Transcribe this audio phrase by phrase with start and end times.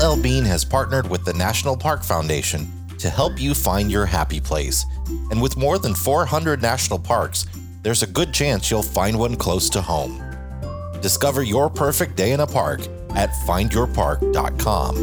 [0.00, 2.66] LL Bean has partnered with the National Park Foundation
[2.98, 4.86] to help you find your happy place.
[5.30, 7.44] And with more than 400 national parks,
[7.82, 10.22] there's a good chance you'll find one close to home.
[11.02, 14.94] Discover your perfect day in a park at findyourpark.com.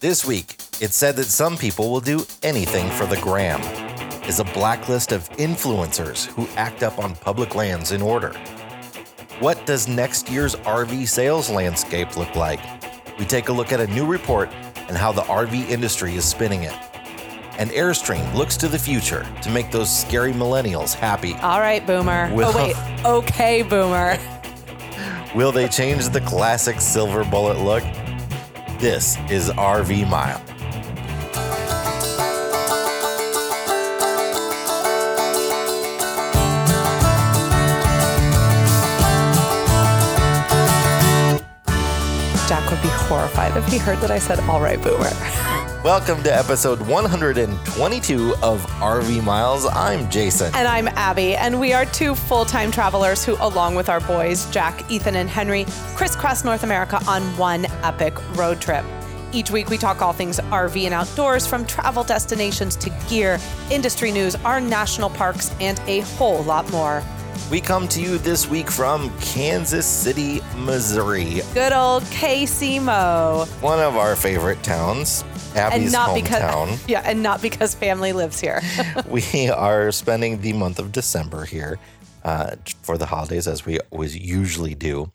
[0.00, 3.85] This week, it's said that some people will do anything for the gram.
[4.26, 8.32] Is a blacklist of influencers who act up on public lands in order.
[9.38, 12.58] What does next year's RV sales landscape look like?
[13.18, 14.48] We take a look at a new report
[14.88, 16.74] and how the RV industry is spinning it.
[17.58, 21.34] And Airstream looks to the future to make those scary millennials happy.
[21.36, 22.28] All right, Boomer.
[22.32, 23.04] Oh, Will- oh, wait.
[23.04, 24.18] Okay, Boomer.
[25.36, 27.84] Will they change the classic silver bullet look?
[28.80, 30.42] This is RV Mile.
[43.06, 45.10] Horrified if he heard that I said, all right, Boomer.
[45.84, 49.64] Welcome to episode 122 of RV Miles.
[49.66, 50.52] I'm Jason.
[50.56, 54.50] And I'm Abby, and we are two full time travelers who, along with our boys,
[54.50, 58.84] Jack, Ethan, and Henry, crisscross North America on one epic road trip.
[59.32, 63.38] Each week, we talk all things RV and outdoors, from travel destinations to gear,
[63.70, 67.04] industry news, our national parks, and a whole lot more.
[67.50, 73.46] We come to you this week from Kansas City, Missouri, Good old KC Mo.
[73.60, 75.22] one of our favorite towns,
[75.54, 76.22] Abby's And not hometown.
[76.70, 78.60] because yeah, and not because family lives here.
[79.08, 81.78] we are spending the month of December here
[82.24, 85.12] uh, for the holidays, as we always usually do.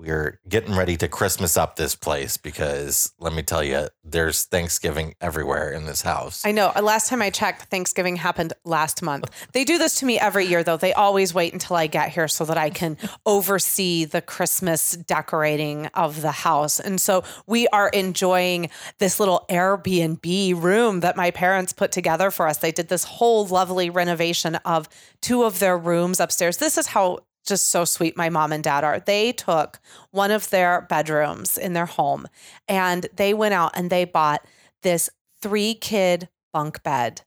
[0.00, 5.14] We're getting ready to Christmas up this place because let me tell you, there's Thanksgiving
[5.20, 6.42] everywhere in this house.
[6.46, 6.72] I know.
[6.74, 9.30] Uh, Last time I checked, Thanksgiving happened last month.
[9.52, 10.78] They do this to me every year, though.
[10.78, 15.86] They always wait until I get here so that I can oversee the Christmas decorating
[15.88, 16.80] of the house.
[16.80, 22.48] And so we are enjoying this little Airbnb room that my parents put together for
[22.48, 22.56] us.
[22.56, 24.88] They did this whole lovely renovation of
[25.20, 26.56] two of their rooms upstairs.
[26.56, 29.00] This is how just so sweet my mom and dad are.
[29.00, 29.80] They took
[30.10, 32.26] one of their bedrooms in their home
[32.68, 34.44] and they went out and they bought
[34.82, 37.22] this three kid bunk bed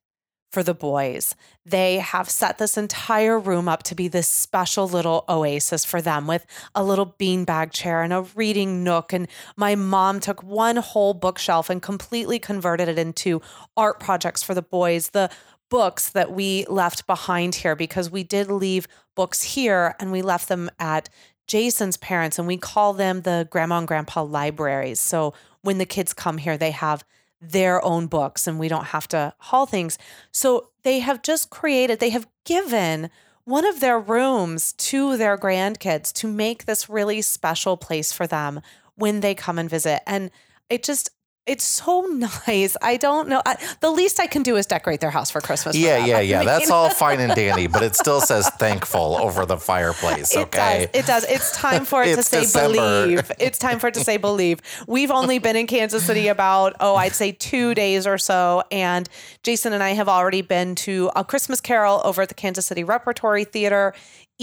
[0.54, 1.36] for the boys.
[1.66, 6.28] They have set this entire room up to be this special little oasis for them
[6.28, 6.46] with
[6.76, 9.14] a little beanbag chair and a reading nook.
[9.14, 13.42] And my mom took one whole bookshelf and completely converted it into
[13.76, 15.10] art projects for the boys.
[15.10, 15.32] The
[15.74, 20.48] books that we left behind here because we did leave books here and we left
[20.48, 21.10] them at
[21.48, 25.00] Jason's parents and we call them the grandma and grandpa libraries.
[25.00, 27.04] So when the kids come here, they have
[27.42, 29.98] their own books and we don't have to haul things.
[30.32, 33.10] So they have just created, they have given
[33.46, 38.62] one of their rooms to their grandkids to make this really special place for them
[38.94, 40.04] when they come and visit.
[40.06, 40.30] And
[40.70, 41.10] it just,
[41.46, 42.02] it's so
[42.48, 42.78] nice.
[42.82, 43.42] I don't know.
[43.46, 45.76] I, the least I can do is decorate their house for Christmas.
[45.76, 46.08] for yeah, them.
[46.08, 46.38] yeah, I yeah.
[46.40, 50.34] mean, That's all fine and dandy, but it still says thankful over the fireplace.
[50.36, 50.90] It Okay.
[50.94, 51.02] does.
[51.02, 51.24] It does.
[51.26, 52.74] It's time for it to say December.
[53.06, 53.32] believe.
[53.40, 54.62] It's time for it to say believe.
[54.88, 58.64] We've only been in Kansas City about, oh, I'd say two days or so.
[58.72, 59.10] And
[59.44, 62.84] Jason and I have already been to a Christmas Carol over at the Kansas City
[62.86, 63.94] Repertory Theater.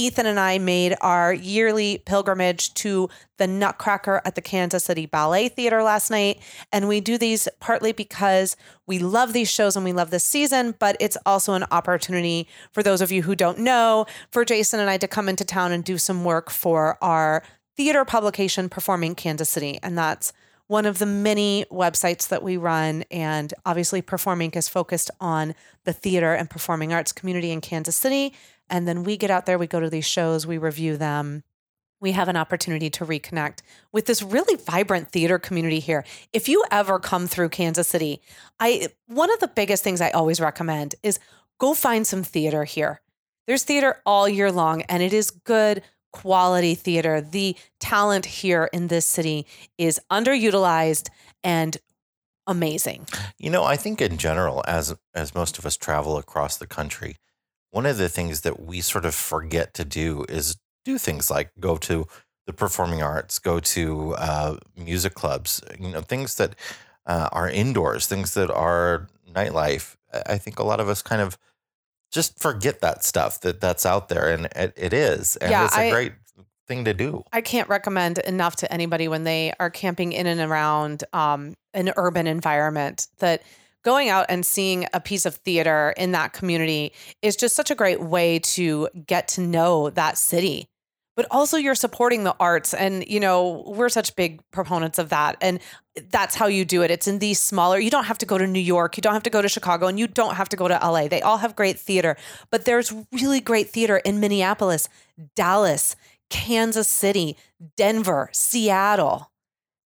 [0.01, 5.51] Ethan and I made our yearly pilgrimage to the Nutcracker at the Kansas City Ballet
[5.51, 6.41] Theater last night.
[6.73, 8.57] And we do these partly because
[8.87, 12.83] we love these shows and we love this season, but it's also an opportunity for
[12.83, 15.85] those of you who don't know, for Jason and I to come into town and
[15.85, 17.43] do some work for our
[17.77, 19.79] theater publication, Performing Kansas City.
[19.83, 20.33] And that's
[20.67, 23.05] one of the many websites that we run.
[23.11, 28.33] And obviously, Performing is focused on the theater and performing arts community in Kansas City.
[28.71, 31.43] And then we get out there, we go to these shows, we review them.
[32.01, 33.61] We have an opportunity to reconnect
[33.93, 36.05] with this really vibrant theater community here.
[36.33, 38.23] If you ever come through Kansas City,
[38.59, 41.19] I one of the biggest things I always recommend is
[41.59, 43.03] go find some theater here.
[43.47, 45.83] There's theater all year long and it is good
[46.13, 47.21] quality theater.
[47.21, 49.47] The talent here in this city
[49.77, 51.09] is underutilized
[51.45, 51.77] and
[52.47, 53.07] amazing.
[53.39, 57.17] You know, I think in general, as as most of us travel across the country,
[57.71, 61.51] one of the things that we sort of forget to do is do things like
[61.61, 62.07] go to
[62.47, 66.55] the performing arts, go to uh, music clubs, you know, things that
[67.07, 69.97] uh, are indoors, things that are nightlife.
[70.27, 71.39] I think a lot of us kind of
[72.11, 75.77] just forget that stuff that that's out there, and it, it is, and Yeah, it's
[75.77, 76.13] a I- great
[76.67, 77.23] thing to do.
[77.33, 81.93] I can't recommend enough to anybody when they are camping in and around um, an
[81.97, 83.43] urban environment that
[83.83, 86.93] going out and seeing a piece of theater in that community
[87.23, 90.67] is just such a great way to get to know that city.
[91.17, 92.73] But also, you're supporting the arts.
[92.73, 95.37] And, you know, we're such big proponents of that.
[95.43, 95.61] And
[96.09, 96.91] that's how you do it.
[96.91, 99.25] It's in these smaller, you don't have to go to New York, you don't have
[99.25, 101.09] to go to Chicago, and you don't have to go to LA.
[101.09, 102.17] They all have great theater.
[102.51, 104.89] But there's really great theater in Minneapolis,
[105.37, 105.95] Dallas,
[106.31, 107.37] Kansas City,
[107.77, 109.31] Denver, Seattle.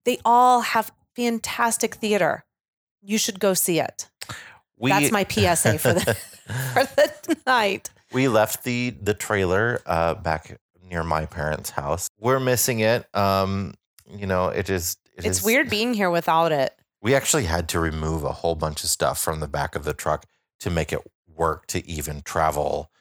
[0.03, 2.43] They all have fantastic theater.
[3.01, 4.07] You should go see it.
[4.77, 6.13] We, That's my PSA for the
[6.73, 7.89] for the night.
[8.11, 10.59] we left the the trailer uh, back
[10.89, 12.07] near my parents' house.
[12.19, 13.05] We're missing it.
[13.15, 13.75] Um,
[14.09, 14.97] you know, it is.
[15.15, 16.75] it It's is- weird being here without it.
[17.01, 19.93] We actually had to remove a whole bunch of stuff from the back of the
[19.93, 20.25] truck
[20.59, 22.91] to make it work to even travel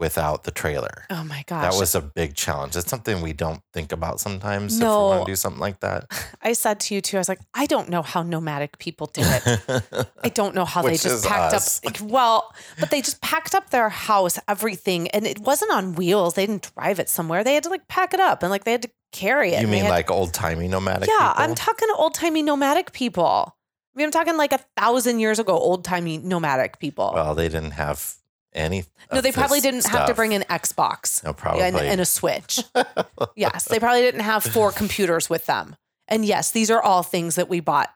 [0.00, 1.04] without the trailer.
[1.10, 1.70] Oh my gosh.
[1.72, 2.74] That was a big challenge.
[2.74, 5.06] It's something we don't think about sometimes if we No.
[5.06, 6.06] want to do something like that.
[6.42, 9.20] I said to you too, I was like, I don't know how nomadic people do
[9.22, 9.82] it.
[10.24, 11.80] I don't know how they just packed us.
[11.86, 12.00] up.
[12.00, 16.34] Well, but they just packed up their house, everything, and it wasn't on wheels.
[16.34, 17.44] They didn't drive it somewhere.
[17.44, 19.60] They had to like pack it up and like they had to carry it.
[19.60, 21.08] you mean had- like old timey nomadic?
[21.08, 21.42] Yeah, people?
[21.44, 23.54] I'm talking old timey nomadic people.
[23.94, 27.10] I mean, I'm talking like a thousand years ago, old timey nomadic people.
[27.12, 28.14] Well, they didn't have
[28.52, 28.84] any.
[29.12, 31.62] no, they probably didn't have to bring an Xbox No, probably.
[31.62, 32.60] and, and a Switch.
[33.36, 35.76] yes, they probably didn't have four computers with them.
[36.08, 37.90] And yes, these are all things that we bought.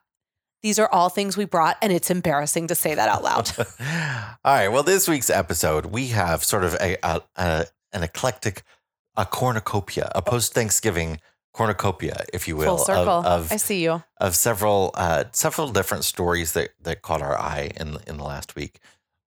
[0.63, 3.51] These are all things we brought, and it's embarrassing to say that out loud.
[4.43, 4.67] All right.
[4.69, 8.63] Well, this week's episode, we have sort of a, a, a an eclectic,
[9.15, 11.19] a cornucopia, a post Thanksgiving
[11.53, 13.09] cornucopia, if you will, Full circle.
[13.25, 14.03] of I see you.
[14.19, 18.55] of several uh, several different stories that that caught our eye in in the last
[18.55, 18.79] week.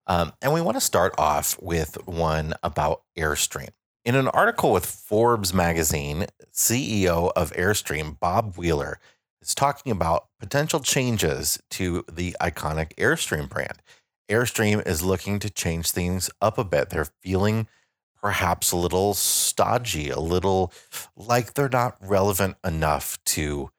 [0.08, 3.68] Um, and we want to start off with one about Airstream.
[4.04, 8.98] In an article with Forbes magazine, CEO of Airstream, Bob Wheeler,
[9.42, 13.82] is talking about potential changes to the iconic Airstream brand.
[14.30, 16.88] Airstream is looking to change things up a bit.
[16.88, 17.68] They're feeling
[18.20, 20.72] perhaps a little stodgy, a little
[21.16, 23.70] like they're not relevant enough to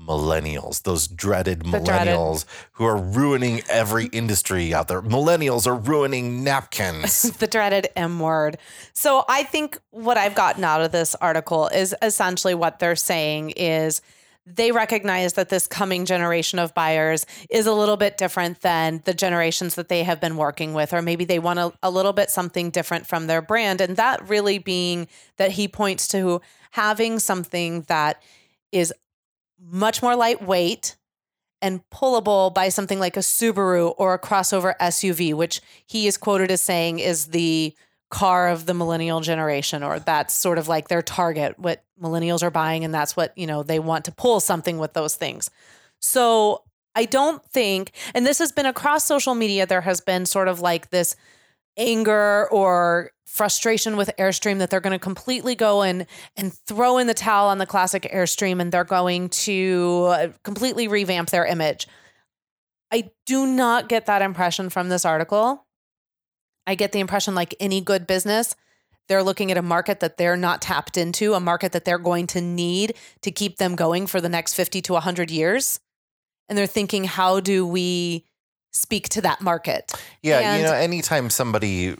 [0.00, 5.02] millennials, those dreaded The dreaded- millennials who are ruining every industry out there.
[5.02, 7.22] Millennials are ruining napkins.
[7.38, 8.58] the dreaded M word.
[8.92, 13.50] So I think what I've gotten out of this article is essentially what they're saying
[13.50, 14.00] is
[14.46, 19.12] they recognize that this coming generation of buyers is a little bit different than the
[19.12, 22.30] generations that they have been working with, or maybe they want a, a little bit
[22.30, 23.82] something different from their brand.
[23.82, 25.06] And that really being
[25.36, 26.40] that he points to
[26.70, 28.22] having something that
[28.72, 28.92] is
[29.60, 30.96] much more lightweight
[31.60, 36.50] and pullable by something like a Subaru or a crossover SUV, which he is quoted
[36.50, 37.74] as saying is the
[38.10, 42.50] car of the millennial generation, or that's sort of like their target, what millennials are
[42.50, 45.50] buying, and that's what, you know, they want to pull something with those things.
[46.00, 46.62] So
[46.94, 50.60] I don't think, and this has been across social media, there has been sort of
[50.60, 51.16] like this
[51.76, 57.06] anger or frustration with Airstream that they're going to completely go in and throw in
[57.06, 61.86] the towel on the classic Airstream and they're going to uh, completely revamp their image.
[62.90, 65.66] I do not get that impression from this article.
[66.66, 68.56] I get the impression, like any good business,
[69.08, 72.26] they're looking at a market that they're not tapped into, a market that they're going
[72.28, 75.80] to need to keep them going for the next 50 to 100 years.
[76.48, 78.24] And they're thinking, how do we
[78.70, 79.92] speak to that market?
[80.22, 81.96] Yeah, And- you know, anytime somebody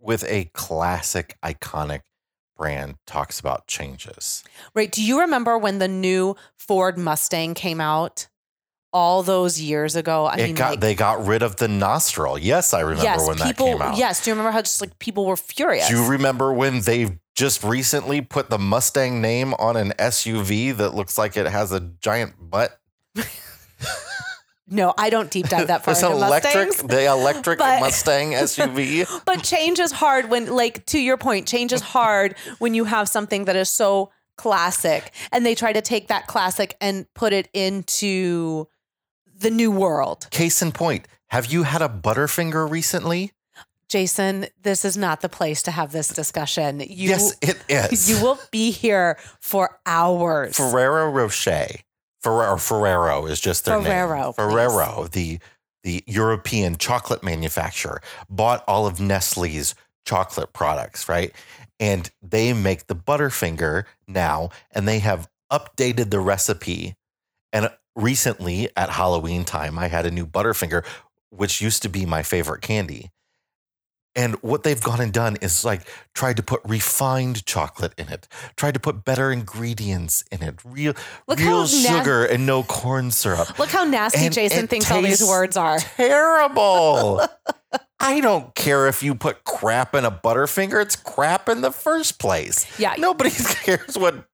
[0.00, 2.00] with a classic, iconic
[2.56, 4.92] brand talks about changes, Right.
[4.92, 8.28] Do you remember when the new Ford Mustang came out
[8.92, 10.26] all those years ago?
[10.26, 12.38] I it mean, got like, they got rid of the nostril.
[12.38, 13.66] Yes, I remember yes, when people.
[13.66, 13.96] that came out.
[13.96, 14.22] Yes.
[14.22, 15.88] Do you remember how just like people were furious?
[15.88, 20.94] Do you remember when they just recently put the Mustang name on an SUV that
[20.94, 22.78] looks like it has a giant butt?
[24.70, 29.06] no, I don't deep dive that far It's electric, the electric But- Mustang SUV.
[29.24, 33.08] But change is hard when, like, to your point, change is hard when you have
[33.08, 37.48] something that is so classic and they try to take that classic and put it
[37.52, 38.66] into
[39.38, 40.28] the new world.
[40.30, 43.32] Case in point, have you had a Butterfinger recently?
[43.88, 46.78] Jason, this is not the place to have this discussion.
[46.78, 48.08] You, yes, it is.
[48.08, 50.56] you will be here for hours.
[50.56, 51.66] Ferrero Rocher.
[52.22, 54.32] Ferrero, Ferrero is just their Ferrero, name.
[54.32, 54.34] please.
[54.36, 55.38] Ferrero, the
[55.82, 59.74] the European chocolate manufacturer, bought all of Nestle's
[60.04, 61.32] chocolate products, right?
[61.78, 66.96] And they make the Butterfinger now, and they have updated the recipe.
[67.52, 70.84] And recently at Halloween time, I had a new Butterfinger,
[71.30, 73.10] which used to be my favorite candy.
[74.16, 75.82] And what they've gone and done is like
[76.14, 78.26] tried to put refined chocolate in it,
[78.56, 80.94] tried to put better ingredients in it, real
[81.28, 83.56] Look real na- sugar and no corn syrup.
[83.58, 85.78] Look how nasty And Jason thinks all these words are.
[85.96, 87.20] Terrible.
[88.02, 90.80] I don't care if you put crap in a Butterfinger.
[90.80, 92.66] It's crap in the first place.
[92.78, 92.94] Yeah.
[92.98, 93.30] Nobody
[93.62, 94.24] cares what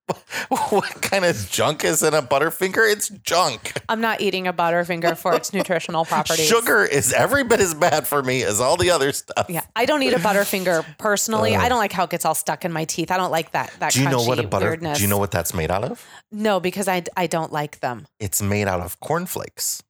[0.71, 2.89] what kind of junk is in a Butterfinger.
[2.93, 3.73] It's junk.
[3.89, 6.47] I'm not eating a Butterfinger for its nutritional properties.
[6.47, 9.47] Sugar is every bit as bad for me as all the other stuff.
[9.49, 11.57] Yeah, I don't eat a Butterfinger personally.
[11.57, 13.11] I don't like how it gets all stuck in my teeth.
[13.11, 13.73] I don't like that.
[13.81, 13.91] That Uh.
[13.99, 14.67] Do you know what a butter?
[14.67, 14.99] weirdness.
[14.99, 16.05] Do you know what that's made out of?
[16.31, 18.07] No, because I I don't like them.
[18.21, 19.83] It's made out of cornflakes.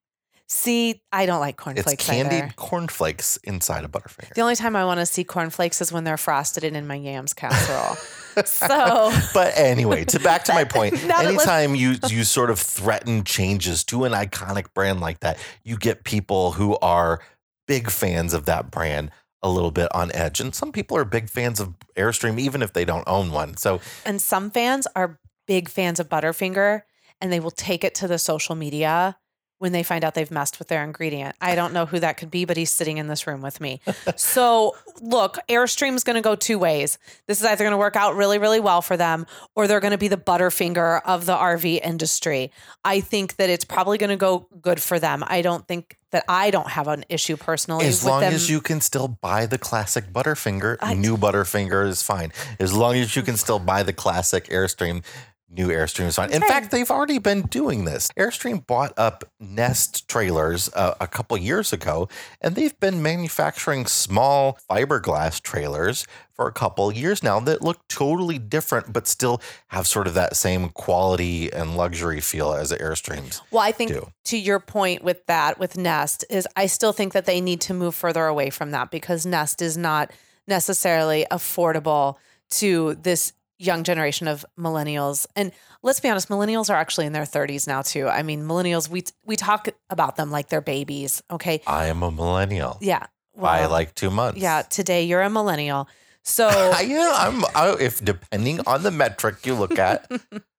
[0.49, 1.93] See, I don't like cornflakes.
[1.95, 2.53] It's candied either.
[2.57, 4.33] cornflakes inside a Butterfinger.
[4.35, 6.95] The only time I want to see cornflakes is when they're frosted and in my
[6.95, 7.97] yams casserole.
[8.45, 12.51] so But anyway, to back to my point, Now that let's- anytime you you sort
[12.51, 17.21] of threaten changes to an iconic brand like that, you get people who are
[17.67, 19.11] big fans of that brand
[19.43, 20.39] a little bit on edge.
[20.41, 23.57] And some people are big fans of Airstream even if they don't own one.
[23.57, 26.83] So and some fans are big fans of Butterfinger
[27.21, 29.17] and they will take it to the social media
[29.59, 31.35] when they find out they've messed with their ingredient.
[31.41, 33.81] I don't know who that could be, but he's sitting in this room with me.
[34.17, 36.99] so, look, Airstream's going to go two ways.
[37.27, 39.93] This is either going to work out really, really well for them, or they're going
[39.93, 42.51] to be the Butterfinger of the RV industry.
[42.85, 45.25] I think that it's probably going to go good for them.
[45.27, 48.33] I don't think that I don't have an issue personally as with long them.
[48.33, 52.33] as you can still buy the classic Butterfinger, new Butterfinger is fine.
[52.61, 55.03] As long as you can still buy the classic Airstream,
[55.49, 56.31] new Airstream is fine.
[56.33, 56.51] In Right.
[56.51, 58.09] fact, they've already been doing this.
[58.19, 62.09] Airstream bought up Nest trailers uh, a couple years ago,
[62.41, 68.39] and they've been manufacturing small fiberglass trailers for a couple years now that look totally
[68.39, 73.41] different, but still have sort of that same quality and luxury feel as Airstreams.
[73.51, 74.11] Well, I think do.
[74.25, 77.75] to your point with that, with Nest, is I still think that they need to
[77.75, 80.11] move further away from that because Nest is not
[80.47, 82.17] necessarily affordable
[82.49, 85.27] to this young generation of millennials.
[85.35, 88.07] And let's be honest, millennials are actually in their 30s now too.
[88.09, 91.23] I mean, millennials, we we talk about them like they're babies.
[91.31, 91.61] Okay.
[91.67, 93.07] I am a millennial Yeah.
[93.37, 94.41] by like two months.
[94.41, 95.89] yeah, today you're a millennial.
[96.23, 96.49] So
[96.85, 97.45] yeah, I'm.
[97.55, 100.11] I, if depending on the metric you look at,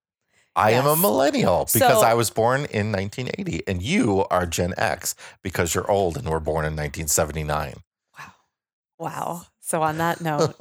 [0.56, 4.74] I am a millennial because So- I was born in 1980, and you are Gen
[4.78, 5.14] X
[5.44, 7.76] because you're old and were born in 1979.
[8.18, 8.26] Wow.
[8.98, 9.42] wow.
[9.68, 10.56] So on that note,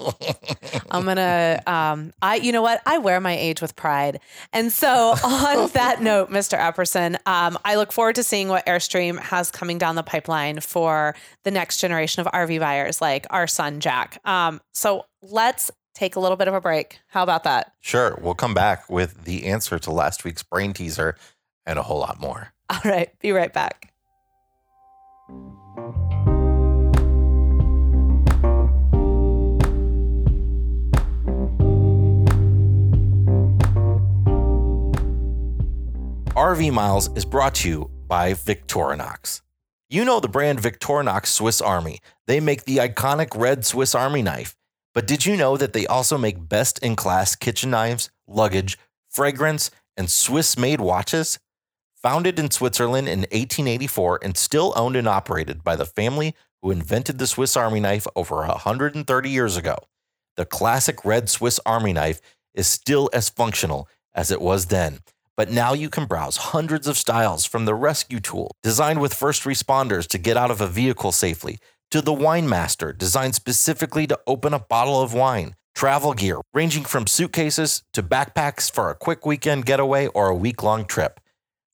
[0.91, 2.83] I'm gonna um I you know what?
[2.87, 4.19] I wear my age with pride.
[4.53, 6.59] And so on that note, Mr.
[6.59, 11.15] Epperson, um, I look forward to seeing what Airstream has coming down the pipeline for
[11.45, 14.19] the next generation of RV buyers like our son Jack.
[14.25, 16.99] Um, so let's take a little bit of a break.
[17.07, 17.75] How about that?
[17.81, 21.15] Sure, we'll come back with the answer to last week's brain teaser
[21.65, 22.53] and a whole lot more.
[22.69, 23.93] All right, be right back.
[36.37, 39.40] RV Miles is brought to you by Victorinox.
[39.88, 42.00] You know the brand Victorinox Swiss Army.
[42.26, 44.55] They make the iconic red Swiss Army knife.
[44.93, 48.76] But did you know that they also make best in class kitchen knives, luggage,
[49.09, 51.38] fragrance, and Swiss made watches?
[52.02, 57.16] Founded in Switzerland in 1884 and still owned and operated by the family who invented
[57.16, 59.78] the Swiss Army knife over 130 years ago,
[60.37, 62.21] the classic red Swiss Army knife
[62.52, 64.99] is still as functional as it was then.
[65.37, 69.43] But now you can browse hundreds of styles from the rescue tool, designed with first
[69.43, 71.59] responders to get out of a vehicle safely,
[71.90, 76.85] to the Wine Master, designed specifically to open a bottle of wine, travel gear ranging
[76.85, 81.21] from suitcases to backpacks for a quick weekend getaway or a week long trip.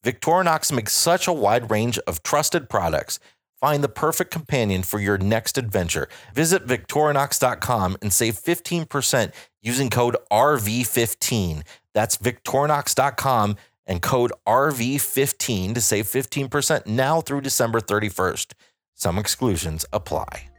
[0.05, 3.21] Victorinox makes such a wide range of trusted products.
[3.61, 6.09] Find the perfect companion for your next adventure.
[6.35, 11.63] Visit Victorinox.com and save 15% using code RV15.
[11.95, 13.57] That's Victorinox.com
[13.87, 18.53] and code RV15 to save 15% now through December 31st.
[18.95, 20.52] Some exclusions apply.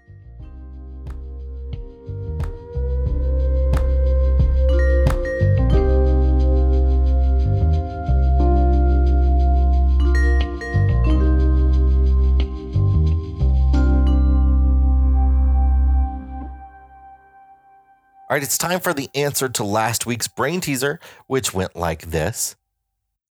[18.34, 22.10] All right, it's time for the answer to last week's brain teaser, which went like
[22.10, 22.56] this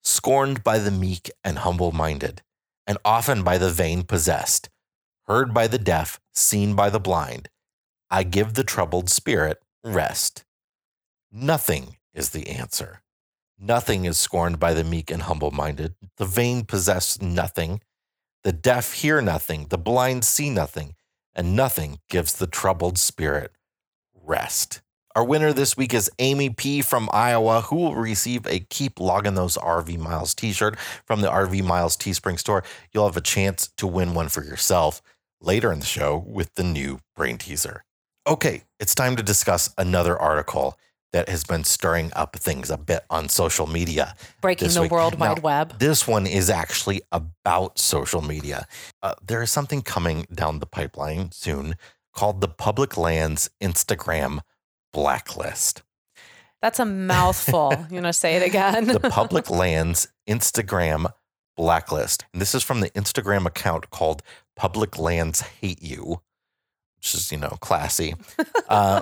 [0.04, 2.44] Scorned by the meek and humble minded,
[2.86, 4.70] and often by the vain possessed,
[5.26, 7.50] heard by the deaf, seen by the blind,
[8.12, 10.44] I give the troubled spirit rest.
[11.32, 13.02] Nothing is the answer.
[13.58, 15.96] Nothing is scorned by the meek and humble minded.
[16.18, 17.82] The vain possess nothing.
[18.44, 19.66] The deaf hear nothing.
[19.70, 20.94] The blind see nothing.
[21.34, 23.54] and nothing gives the troubled spirit
[24.14, 24.82] rest.
[25.14, 29.36] Our winner this week is Amy P from Iowa, who will receive a Keep Logging
[29.36, 32.64] Those RV Miles t shirt from the RV Miles Teespring store.
[32.94, 35.02] You'll have a chance to win one for yourself
[35.42, 37.84] later in the show with the new brain teaser.
[38.26, 40.78] Okay, it's time to discuss another article
[41.12, 44.16] that has been stirring up things a bit on social media.
[44.40, 44.92] Breaking the week.
[44.92, 45.78] World Wide Web.
[45.80, 48.66] This one is actually about social media.
[49.04, 51.76] Uh, there is something coming down the pipeline soon
[52.14, 54.40] called the Public Lands Instagram
[54.94, 55.84] Blacklist.
[56.62, 57.74] That's a mouthful.
[57.90, 58.86] you want to say it again?
[58.88, 61.12] The Public Lands Instagram
[61.58, 62.26] Blacklist.
[62.34, 64.22] And this is from the Instagram account called
[64.56, 66.22] Public Lands Hate You,
[66.98, 68.16] which is, you know, classy.
[68.70, 69.02] Uh,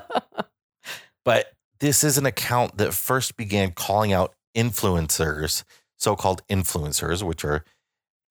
[1.25, 5.63] but this is an account that first began calling out influencers,
[5.97, 7.63] so called influencers, which are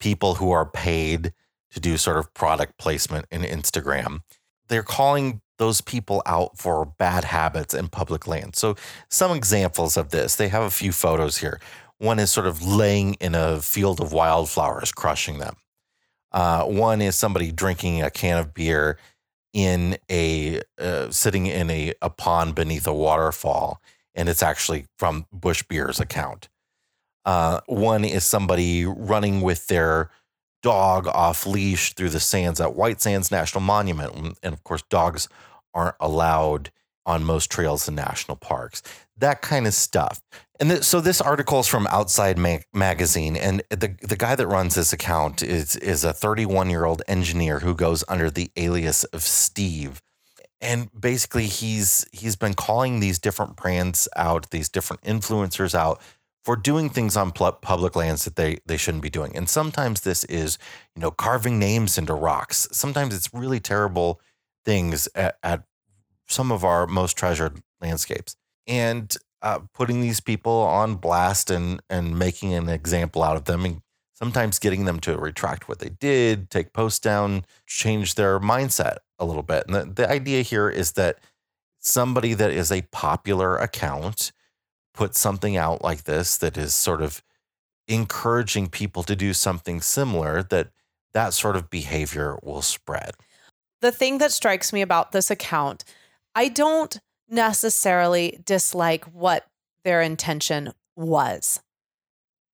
[0.00, 1.32] people who are paid
[1.70, 4.20] to do sort of product placement in Instagram.
[4.68, 8.56] They're calling those people out for bad habits in public land.
[8.56, 8.76] So,
[9.08, 11.60] some examples of this they have a few photos here.
[11.98, 15.56] One is sort of laying in a field of wildflowers, crushing them.
[16.30, 18.98] Uh, one is somebody drinking a can of beer
[19.52, 23.80] in a uh, sitting in a, a pond beneath a waterfall,
[24.14, 26.48] and it's actually from Busch Beer's account.
[27.24, 30.10] Uh, one is somebody running with their
[30.62, 34.82] dog off leash through the sands at White Sands National Monument, and and of course,
[34.90, 35.28] dogs
[35.74, 36.70] aren't allowed
[37.06, 38.82] on most trails in national parks.
[39.16, 40.20] That kind of stuff.
[40.60, 44.46] And th- so this article is from Outside Ma- Magazine, and the the guy that
[44.46, 49.04] runs this account is is a 31 year old engineer who goes under the alias
[49.04, 50.02] of Steve.
[50.60, 56.00] And basically, he's he's been calling these different brands out, these different influencers out
[56.44, 59.36] for doing things on pl- public lands that they they shouldn't be doing.
[59.36, 60.58] And sometimes this is,
[60.96, 62.68] you know, carving names into rocks.
[62.72, 64.20] Sometimes it's really terrible
[64.64, 65.64] things at, at
[66.26, 68.36] some of our most treasured landscapes.
[68.66, 73.64] And uh, putting these people on blast and and making an example out of them
[73.64, 73.80] and
[74.14, 79.24] sometimes getting them to retract what they did, take posts down, change their mindset a
[79.24, 79.64] little bit.
[79.66, 81.18] And the, the idea here is that
[81.78, 84.32] somebody that is a popular account
[84.92, 87.22] put something out like this that is sort of
[87.86, 90.70] encouraging people to do something similar that
[91.14, 93.12] that sort of behavior will spread.
[93.80, 95.84] The thing that strikes me about this account,
[96.34, 99.46] I don't necessarily dislike what
[99.84, 101.60] their intention was.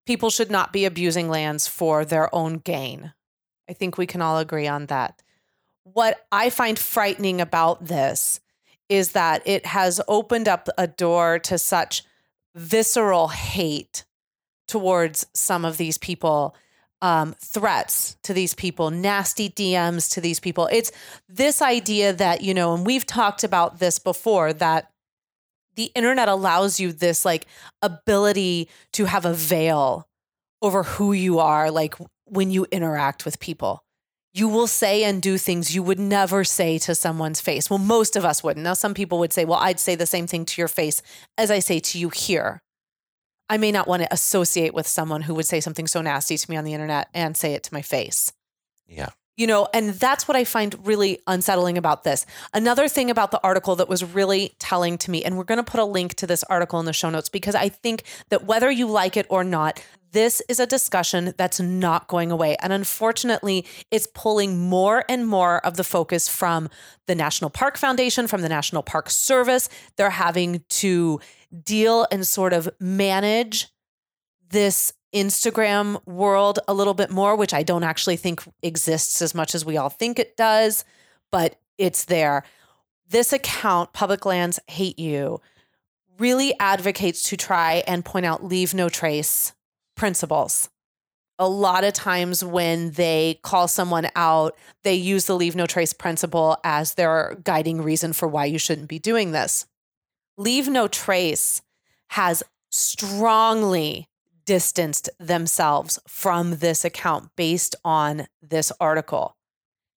[0.06, 3.12] People should not be abusing lands for their own gain.
[3.68, 5.22] I think we can all agree on that.
[5.84, 8.40] What I find frightening about this
[8.88, 12.02] is that it has opened up a door to such
[12.54, 14.04] visceral hate
[14.68, 16.54] towards some of these people,
[17.04, 20.70] um, threats to these people, nasty DMs to these people.
[20.72, 20.90] It's
[21.28, 24.90] this idea that, you know, and we've talked about this before that
[25.76, 27.46] the internet allows you this like
[27.82, 30.08] ability to have a veil
[30.62, 33.84] over who you are, like when you interact with people.
[34.32, 37.68] You will say and do things you would never say to someone's face.
[37.68, 38.64] Well, most of us wouldn't.
[38.64, 41.02] Now, some people would say, well, I'd say the same thing to your face
[41.36, 42.62] as I say to you here.
[43.54, 46.50] I may not want to associate with someone who would say something so nasty to
[46.50, 48.32] me on the internet and say it to my face
[48.88, 49.10] Yeah.
[49.36, 52.26] You know and that's what i find really unsettling about this.
[52.52, 55.70] Another thing about the article that was really telling to me and we're going to
[55.70, 58.70] put a link to this article in the show notes because i think that whether
[58.70, 59.82] you like it or not
[60.14, 62.56] this is a discussion that's not going away.
[62.60, 66.70] And unfortunately it's pulling more and more of the focus from
[67.06, 69.68] the national park foundation from the national park service.
[69.96, 71.20] They're having to
[71.62, 73.68] deal and sort of manage
[74.48, 79.54] this Instagram world a little bit more, which I don't actually think exists as much
[79.54, 80.84] as we all think it does,
[81.30, 82.44] but it's there.
[83.08, 85.40] This account, Public Lands Hate You,
[86.18, 89.52] really advocates to try and point out leave no trace
[89.96, 90.68] principles.
[91.38, 95.92] A lot of times when they call someone out, they use the leave no trace
[95.92, 99.66] principle as their guiding reason for why you shouldn't be doing this.
[100.36, 101.60] Leave no trace
[102.10, 104.08] has strongly
[104.44, 109.36] distanced themselves from this account based on this article.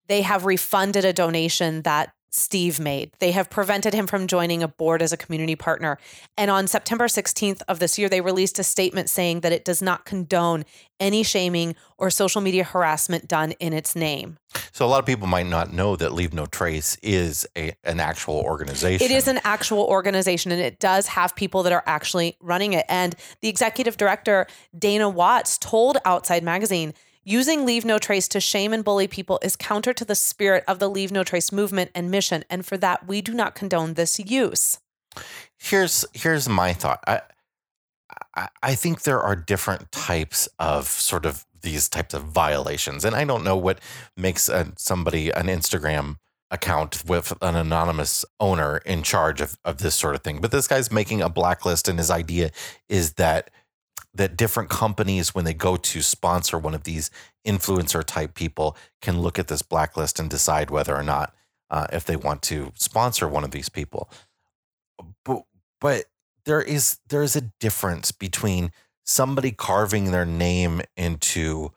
[0.08, 3.12] They have refunded a donation that Steve made.
[3.20, 5.98] They have prevented him from joining a board as a community partner.
[6.38, 9.82] And on September 16th of this year, they released a statement saying that it does
[9.82, 10.64] not condone
[11.00, 14.38] any shaming or social media harassment done in its name.
[14.72, 18.00] So a lot of people might not know that Leave No Trace is a, an
[18.00, 19.06] actual organization.
[19.06, 22.86] It is an actual organization and it does have people that are actually running it.
[22.88, 24.48] And the executive director,
[24.78, 26.94] Dana Watts, told Outside Magazine,
[27.30, 30.80] Using Leave No Trace to shame and bully people is counter to the spirit of
[30.80, 34.18] the Leave No Trace movement and mission, and for that, we do not condone this
[34.18, 34.80] use.
[35.58, 37.04] Here's here's my thought.
[37.06, 37.20] I
[38.34, 43.14] I, I think there are different types of sort of these types of violations, and
[43.14, 43.82] I don't know what
[44.16, 49.96] makes a, somebody an Instagram account with an anonymous owner in charge of, of this
[49.96, 50.40] sort of thing.
[50.40, 52.52] But this guy's making a blacklist, and his idea
[52.88, 53.52] is that
[54.18, 57.10] that different companies, when they go to sponsor one of these
[57.46, 61.34] influencer type people, can look at this blacklist and decide whether or not
[61.70, 64.10] uh, if they want to sponsor one of these people.
[65.24, 65.44] But
[65.80, 66.06] but
[66.46, 68.72] there is there is a difference between
[69.06, 71.72] somebody carving their name into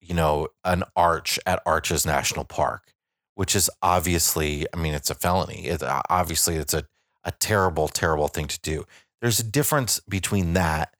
[0.00, 2.92] you know an arch at Arches National Park,
[3.34, 5.66] which is obviously I mean it's a felony.
[5.66, 6.84] It, obviously it's a
[7.24, 8.84] a terrible terrible thing to do.
[9.20, 10.94] There's a difference between that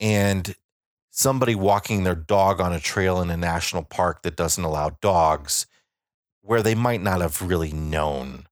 [0.00, 0.54] and
[1.10, 5.66] somebody walking their dog on a trail in a national park that doesn't allow dogs
[6.42, 8.46] where they might not have really known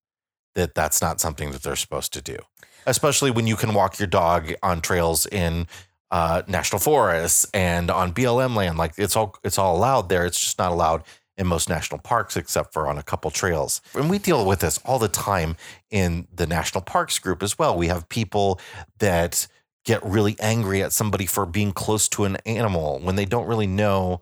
[0.54, 2.38] that that's not something that they're supposed to do
[2.86, 5.66] especially when you can walk your dog on trails in
[6.10, 8.78] uh, national forests and on BLM land.
[8.78, 10.24] Like it's all it's all allowed there.
[10.24, 11.02] It's just not allowed
[11.36, 13.82] in most national parks except for on a couple trails.
[13.94, 15.56] And we deal with this all the time
[15.90, 17.76] in the national parks group as well.
[17.76, 18.60] We have people
[19.00, 19.46] that
[19.86, 23.66] get really angry at somebody for being close to an animal when they don't really
[23.66, 24.20] know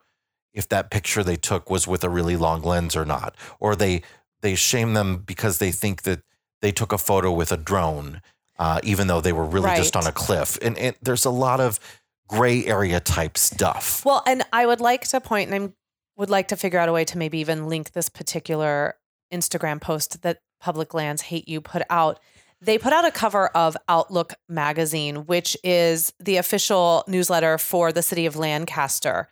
[0.52, 4.00] if that picture they took was with a really long lens or not or they
[4.40, 6.22] they shame them because they think that
[6.60, 8.20] they took a photo with a drone
[8.58, 9.76] uh, even though they were really right.
[9.76, 10.58] just on a cliff.
[10.62, 11.80] And, and there's a lot of
[12.28, 14.04] gray area type stuff.
[14.04, 15.72] Well, and I would like to point, and I
[16.16, 18.96] would like to figure out a way to maybe even link this particular
[19.32, 22.20] Instagram post that Public Lands Hate You put out.
[22.64, 28.02] They put out a cover of Outlook magazine, which is the official newsletter for the
[28.02, 29.28] city of Lancaster.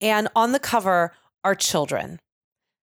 [0.00, 1.12] And on the cover
[1.42, 2.20] are children.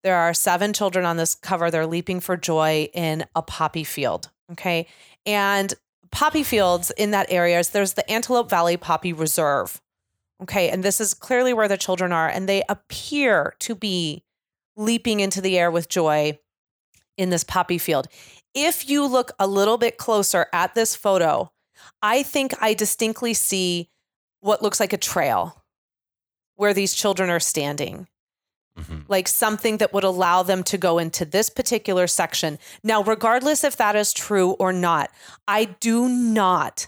[0.04, 1.72] There are seven children on this cover.
[1.72, 4.30] They're leaping for joy in a poppy field.
[4.52, 4.88] Okay.
[5.26, 5.74] And
[6.12, 9.82] poppy fields in that area, is there's the Antelope Valley Poppy Reserve.
[10.44, 10.70] Okay.
[10.70, 12.28] And this is clearly where the children are.
[12.28, 14.24] And they appear to be
[14.76, 16.38] leaping into the air with joy
[17.18, 18.08] in this poppy field.
[18.54, 21.52] If you look a little bit closer at this photo,
[22.02, 23.90] I think I distinctly see
[24.40, 25.64] what looks like a trail
[26.56, 28.08] where these children are standing
[28.78, 29.00] mm-hmm.
[29.08, 32.60] like something that would allow them to go into this particular section.
[32.84, 35.12] Now, regardless if that is true or not,
[35.48, 36.88] I do not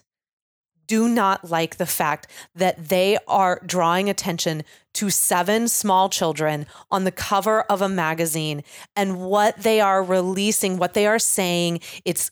[0.90, 4.64] do not like the fact that they are drawing attention
[4.96, 8.64] to seven small children on the cover of a magazine
[8.96, 11.80] and what they are releasing, what they are saying.
[12.04, 12.32] It's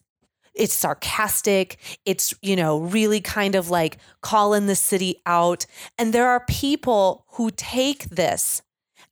[0.55, 1.77] it's sarcastic.
[2.03, 5.67] It's, you know, really kind of like calling the city out.
[5.99, 8.63] And there are people who take this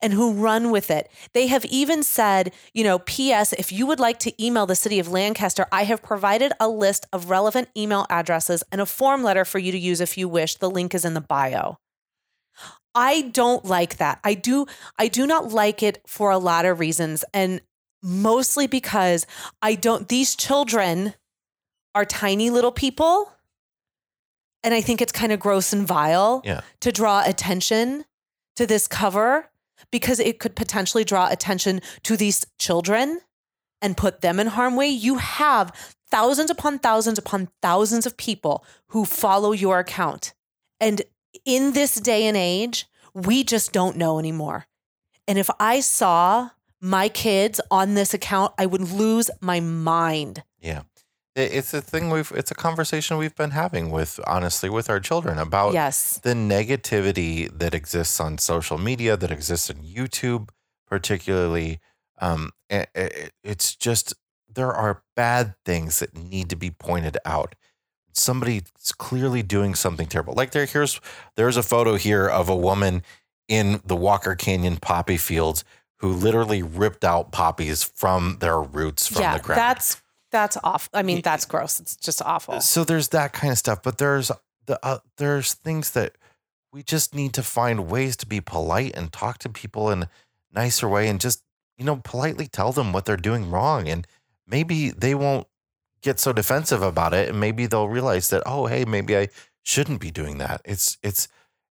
[0.02, 1.10] and who run with it.
[1.32, 4.98] They have even said, you know, P.S., if you would like to email the city
[4.98, 9.44] of Lancaster, I have provided a list of relevant email addresses and a form letter
[9.44, 10.56] for you to use if you wish.
[10.56, 11.78] The link is in the bio.
[12.94, 14.20] I don't like that.
[14.24, 14.66] I do
[14.98, 17.60] I do not like it for a lot of reasons and
[18.02, 19.26] mostly because
[19.60, 21.14] I don't these children
[21.94, 23.32] are tiny little people
[24.64, 26.62] and I think it's kind of gross and vile yeah.
[26.80, 28.06] to draw attention
[28.56, 29.50] to this cover
[29.90, 33.20] because it could potentially draw attention to these children
[33.82, 34.88] and put them in harm way.
[34.88, 35.72] You have
[36.10, 40.34] thousands upon thousands upon thousands of people who follow your account.
[40.80, 41.02] And
[41.44, 44.66] in this day and age, we just don't know anymore.
[45.28, 50.42] And if I saw my kids on this account, I would lose my mind.
[50.60, 50.82] Yeah
[51.36, 55.38] it's a thing we've it's a conversation we've been having with honestly with our children
[55.38, 56.18] about yes.
[56.22, 60.48] the negativity that exists on social media that exists in YouTube
[60.86, 61.78] particularly.
[62.18, 64.14] Um it, it, it's just
[64.52, 67.54] there are bad things that need to be pointed out.
[68.14, 68.62] Somebody's
[68.96, 70.32] clearly doing something terrible.
[70.34, 71.00] Like there here's
[71.36, 73.02] there's a photo here of a woman
[73.46, 75.64] in the Walker Canyon poppy fields
[75.98, 79.58] who literally ripped out poppies from their roots from yeah, the ground.
[79.58, 80.90] that's that's awful.
[80.92, 81.80] I mean, that's gross.
[81.80, 82.60] It's just awful.
[82.60, 84.30] So there's that kind of stuff, but there's
[84.66, 86.16] the uh, there's things that
[86.72, 90.10] we just need to find ways to be polite and talk to people in a
[90.52, 91.42] nicer way and just
[91.78, 94.06] you know politely tell them what they're doing wrong and
[94.46, 95.46] maybe they won't
[96.02, 99.28] get so defensive about it and maybe they'll realize that oh hey maybe I
[99.62, 100.62] shouldn't be doing that.
[100.64, 101.28] It's it's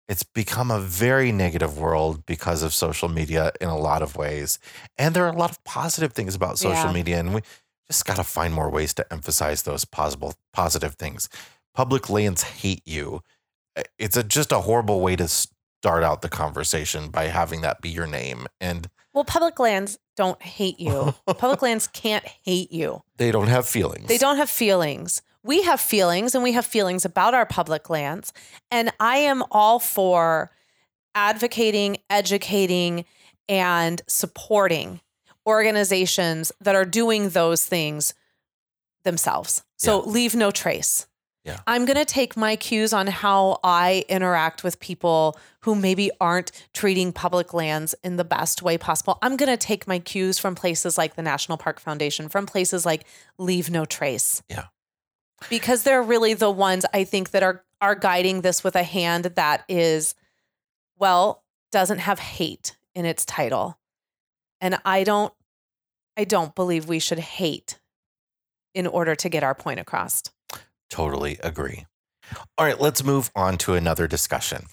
[0.09, 4.59] it's become a very negative world because of social media in a lot of ways.
[4.99, 6.93] And there are a lot of positive things about social yeah.
[6.93, 7.41] media and we
[7.89, 11.29] just got to find more ways to emphasize those possible positive things.
[11.75, 13.21] Public lands hate you.
[13.99, 17.91] It's a, just a horrible way to start out the conversation by having that be
[17.91, 18.47] your name.
[18.61, 21.15] And Well, public lands don't hate you.
[21.27, 23.03] public lands can't hate you.
[23.17, 24.07] they don't have feelings.
[24.07, 25.21] They don't have feelings.
[25.43, 28.33] We have feelings and we have feelings about our public lands.
[28.71, 30.51] And I am all for
[31.15, 33.05] advocating, educating,
[33.49, 35.01] and supporting
[35.47, 38.15] organizations that are doing those things
[39.05, 39.63] themselves.
[39.77, 41.07] So leave no trace.
[41.45, 41.61] Yeah.
[41.67, 46.53] I'm going to take my cues on how I interact with people who maybe aren't
[46.73, 49.19] treating public lands in the best way possible.
[49.21, 52.87] I'm going to take my cues from places like the National Park Foundation, from places
[52.87, 53.05] like
[53.37, 54.43] Leave No Trace.
[54.49, 54.65] Yeah.
[55.51, 59.27] Because they're really the ones I think that are are guiding this with a hand
[59.35, 60.15] that is
[60.97, 63.79] well, doesn't have hate in its title.
[64.65, 65.31] And I don't
[66.17, 67.79] I don't believe we should hate
[68.75, 70.23] in order to get our point across.
[70.89, 71.85] Totally agree.
[72.57, 74.65] All right, let's move on to another discussion.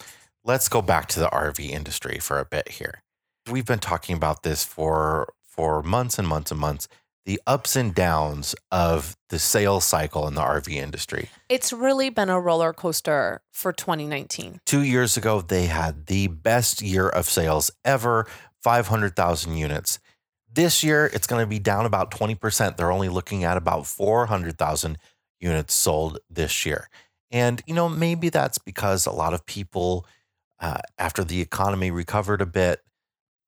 [0.44, 3.02] Let's go back to the RV industry for a bit here.
[3.50, 6.88] We've been talking about this for for months and months and months,
[7.26, 11.28] the ups and downs of the sales cycle in the RV industry.
[11.50, 14.60] It's really been a roller coaster for 2019.
[14.64, 18.26] 2 years ago they had the best year of sales ever,
[18.62, 19.98] 500,000 units.
[20.52, 22.76] This year it's going to be down about 20%.
[22.76, 24.98] They're only looking at about 400,000
[25.40, 26.88] units sold this year.
[27.30, 30.06] And, you know, maybe that's because a lot of people,
[30.60, 32.80] uh, after the economy recovered a bit,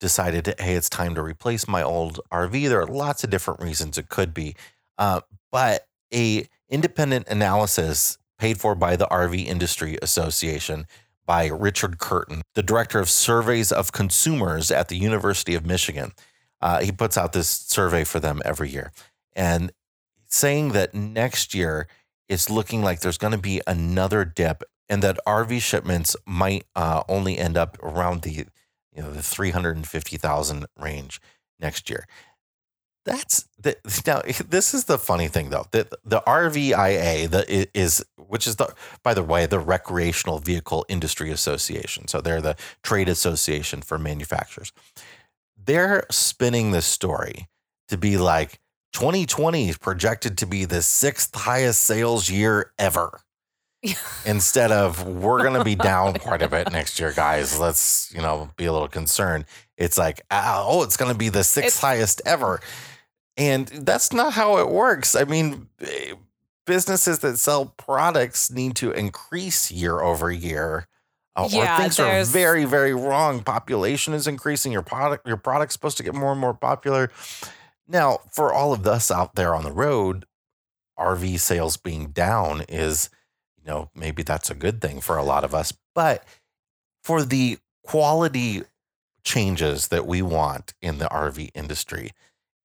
[0.00, 2.68] decided, hey, it's time to replace my old RV.
[2.68, 4.57] There are lots of different reasons it could be.
[4.98, 5.20] Uh,
[5.53, 10.87] but a independent analysis paid for by the RV Industry Association
[11.26, 16.12] by Richard Curtin, the director of surveys of consumers at the University of Michigan.
[16.60, 18.92] Uh, he puts out this survey for them every year.
[19.34, 19.72] And
[20.26, 21.88] saying that next year
[22.28, 27.02] it's looking like there's going to be another dip and that RV shipments might uh,
[27.08, 31.20] only end up around the you know the 350,000 range
[31.58, 32.06] next year.
[33.05, 35.67] That's the, now this is the funny thing though.
[35.71, 41.31] The the RVIA the is which is the by the way the Recreational Vehicle Industry
[41.31, 42.09] Association.
[42.09, 44.73] So they're the trade association for manufacturers.
[45.62, 47.49] They're spinning this story
[47.88, 48.59] to be like
[48.93, 53.21] 2020 is projected to be the sixth highest sales year ever.
[54.25, 57.59] Instead of we're going to be down quite a bit next year, guys.
[57.59, 59.45] Let's you know be a little concerned.
[59.77, 62.61] It's like oh, it's going to be the sixth It's- highest ever,
[63.37, 65.14] and that's not how it works.
[65.14, 65.68] I mean,
[66.66, 70.87] businesses that sell products need to increase year over year.
[71.37, 73.42] uh, Yeah, or things are very, very wrong.
[73.42, 74.73] Population is increasing.
[74.73, 77.11] Your product, your product's supposed to get more and more popular.
[77.88, 80.27] Now, for all of us out there on the road,
[80.99, 83.11] RV sales being down is,
[83.59, 85.73] you know, maybe that's a good thing for a lot of us.
[85.94, 86.25] But
[87.03, 88.62] for the quality
[89.25, 92.12] changes that we want in the RV industry,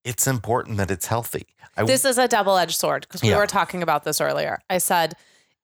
[0.03, 1.47] it's important that it's healthy.
[1.77, 3.37] I, This is a double edged sword because we Yeah.
[3.37, 4.59] were talking about this earlier.
[4.69, 5.15] I said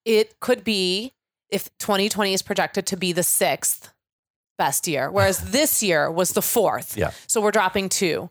[0.04, 1.12] it could be
[1.50, 3.92] if 2020 is projected to be the sixth
[4.58, 6.96] best year, whereas this year was the fourth.
[6.96, 7.10] Yeah.
[7.26, 8.30] So we're dropping two.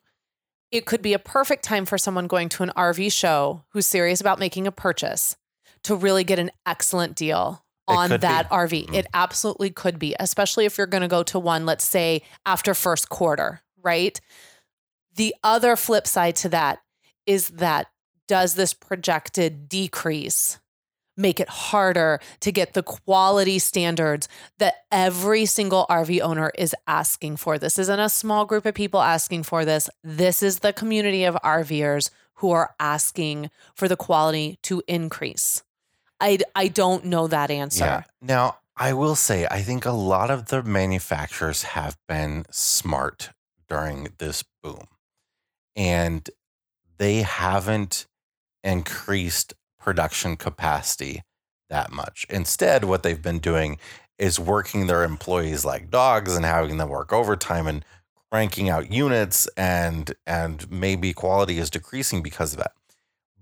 [0.71, 4.19] It could be a perfect time for someone going to an RV show who's serious
[4.19, 5.37] about making a purchase
[5.83, 8.55] to really get an excellent deal on that be.
[8.55, 8.87] RV.
[8.87, 8.93] Mhm.
[8.95, 12.73] It absolutely could be, especially if you're going to go to one, let's say after
[12.73, 14.19] first quarter, right?
[15.15, 16.79] The other flip side to that
[17.25, 17.87] is that
[18.27, 20.59] does this projected decrease
[21.17, 24.27] make it harder to get the quality standards
[24.59, 27.57] that every single RV owner is asking for?
[27.57, 29.89] This isn't a small group of people asking for this.
[30.03, 35.63] This is the community of RVers who are asking for the quality to increase.
[36.19, 37.85] I, I don't know that answer.
[37.85, 38.03] Yeah.
[38.21, 43.29] Now, I will say, I think a lot of the manufacturers have been smart
[43.69, 44.87] during this boom
[45.75, 46.29] and
[46.97, 48.07] they haven't
[48.63, 51.23] increased production capacity
[51.69, 52.25] that much.
[52.29, 53.77] Instead, what they've been doing
[54.17, 57.83] is working their employees like dogs and having them work overtime and
[58.31, 62.73] cranking out units and and maybe quality is decreasing because of that.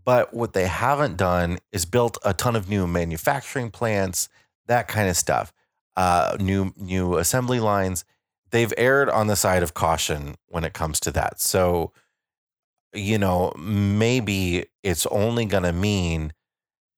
[0.05, 4.27] But what they haven't done is built a ton of new manufacturing plants,
[4.67, 5.53] that kind of stuff,
[5.95, 8.03] uh, new new assembly lines.
[8.51, 11.39] They've erred on the side of caution when it comes to that.
[11.39, 11.91] So,
[12.93, 16.33] you know, maybe it's only going to mean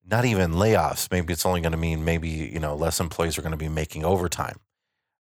[0.08, 1.10] not even layoffs.
[1.10, 3.68] Maybe it's only going to mean maybe you know less employees are going to be
[3.68, 4.58] making overtime.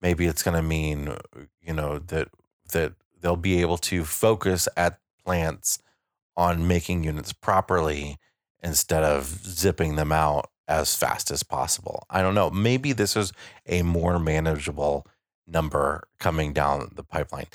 [0.01, 1.19] Maybe it's going to mean uh,
[1.61, 2.29] you know that
[2.71, 5.79] that they'll be able to focus at plants
[6.37, 8.17] on making units properly
[8.63, 12.05] instead of zipping them out as fast as possible.
[12.09, 12.49] I don't know.
[12.49, 13.33] Maybe this is
[13.65, 15.05] a more manageable
[15.47, 17.47] number coming down the pipeline.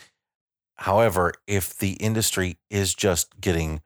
[0.77, 3.83] However, if the industry is just getting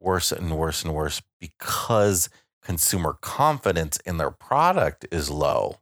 [0.00, 2.28] worse and worse and worse because
[2.62, 5.78] consumer confidence in their product is low,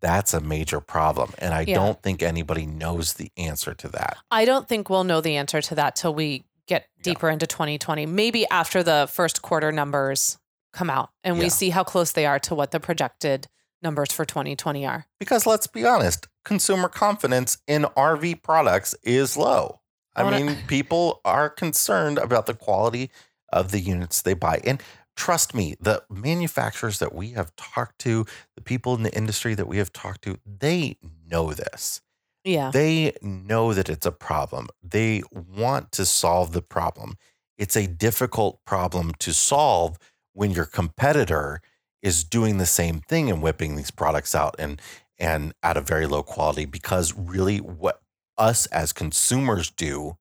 [0.00, 1.32] that's a major problem.
[1.38, 1.74] And I Yeah.
[1.76, 4.16] don't think anybody knows the answer to that.
[4.30, 7.02] I don't think we'll know the answer to that till we get Yeah.
[7.02, 8.06] deeper into 2020.
[8.06, 10.38] Maybe after the first quarter numbers
[10.72, 13.48] come out and we see how close they are to what the projected
[13.82, 15.06] numbers for 2020 are.
[15.18, 19.80] Because let's be honest, consumer confidence in RV products is low.
[20.14, 23.10] I I wanna- mean, people are concerned about the quality
[23.52, 24.60] of the units they buy.
[24.64, 24.82] And
[25.16, 28.24] trust me, the manufacturers that we have talked to,
[28.56, 32.00] the people in the industry that we have talked to, they know this.
[32.44, 32.70] Yeah.
[32.72, 34.68] They know that it's a problem.
[34.82, 37.14] They want to solve the problem.
[37.56, 39.98] It's a difficult problem to solve
[40.32, 41.60] when your competitor
[42.02, 44.80] is doing the same thing and whipping these products out and
[45.18, 48.00] and at a very low quality because really what
[48.36, 50.16] us as consumers do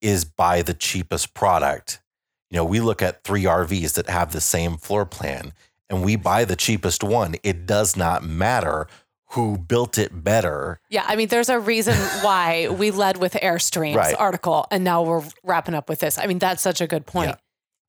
[0.00, 2.00] is buy the cheapest product.
[2.48, 5.52] You know, we look at 3 RVs that have the same floor plan
[5.88, 7.34] and we buy the cheapest one.
[7.42, 8.86] It does not matter
[9.30, 10.80] who built it better.
[10.90, 14.14] Yeah, I mean, there's a reason why we led with Airstream's Right.
[14.18, 16.18] article, and now we're wrapping up with this.
[16.18, 17.36] I mean, that's such a good point.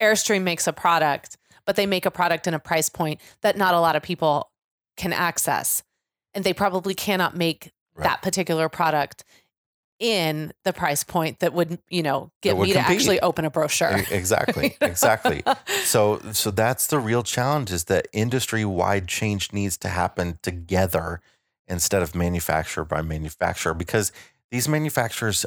[0.01, 3.73] Airstream makes a product, but they make a product in a price point that not
[3.73, 4.49] a lot of people
[4.97, 5.83] can access,
[6.33, 8.05] and they probably cannot make Right.
[8.05, 9.25] that particular product
[9.99, 14.03] in the price point that would, you know, get me to actually open a brochure.
[14.09, 14.77] Exactly.
[14.81, 15.43] Exactly.
[15.83, 21.21] so so that's the real challenge is that industry wide change needs to happen together
[21.67, 24.11] instead of manufacturer by manufacturer because
[24.49, 25.45] these manufacturers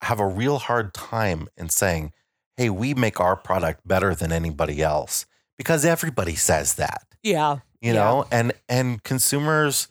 [0.00, 2.12] have a real hard time in saying,
[2.56, 5.26] "Hey, we make our product better than anybody else."
[5.58, 7.58] Because everybody says that yeah.
[7.80, 8.04] you Yeah.
[8.04, 9.88] know and and consumers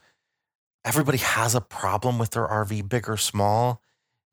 [0.83, 3.81] everybody has a problem with their rv big or small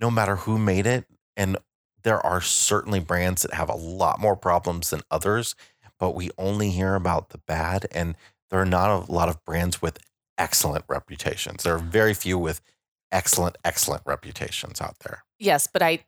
[0.01, 1.05] no matter who made it
[1.37, 1.57] and
[2.03, 5.55] there are certainly brands that have a lot more problems than others
[5.99, 8.17] but we only hear about the bad and
[8.51, 9.99] there are not a lot of brands with
[10.38, 12.61] excellent reputations there are very few with
[13.12, 16.01] excellent excellent reputations out there Yes, but I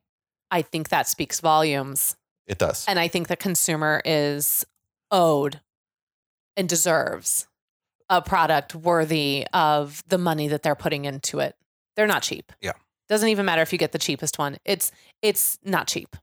[0.51, 2.17] I think that speaks volumes.
[2.49, 4.65] it does And I think the consumer is
[5.11, 5.61] owed
[6.57, 7.47] and deserves
[8.09, 11.55] a product worthy of the money that they're putting into it.
[11.97, 12.53] They're not cheap.
[12.61, 12.73] Yeah.
[13.09, 14.57] Doesn't even matter if you get the cheapest one.
[14.65, 14.91] It's
[15.23, 16.17] it's not cheap.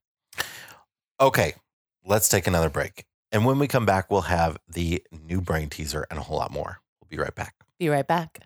[1.20, 1.54] okay
[2.06, 6.06] let's take another break and when we come back we'll have the new brain teaser
[6.12, 8.40] and a whole lot more we'll be right back Be right back.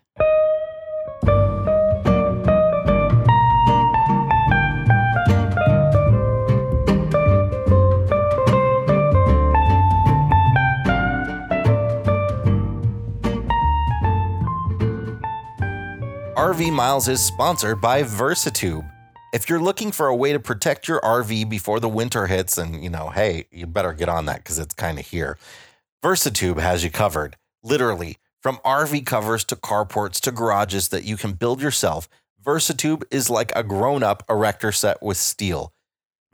[16.52, 18.86] RV Miles is sponsored by Versatube.
[19.32, 22.84] If you're looking for a way to protect your RV before the winter hits, and
[22.84, 25.38] you know, hey, you better get on that because it's kind of here.
[26.04, 27.38] Versatube has you covered.
[27.62, 32.06] Literally, from RV covers to carports to garages that you can build yourself,
[32.44, 35.72] Versatube is like a grown up erector set with steel.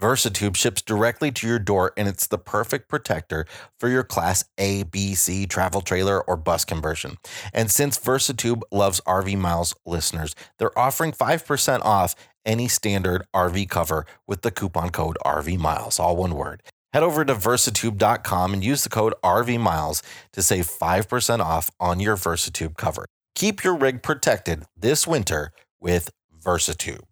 [0.00, 3.46] Versatube ships directly to your door and it's the perfect protector
[3.80, 7.16] for your class A, B, C travel trailer or bus conversion.
[7.52, 12.14] And since Versatube loves RV Miles listeners, they're offering 5% off
[12.46, 16.62] any standard RV cover with the coupon code RV Miles, all one word.
[16.92, 21.98] Head over to versatube.com and use the code RV Miles to save 5% off on
[21.98, 23.04] your Versatube cover.
[23.34, 26.11] Keep your rig protected this winter with
[26.42, 27.07] Versatube.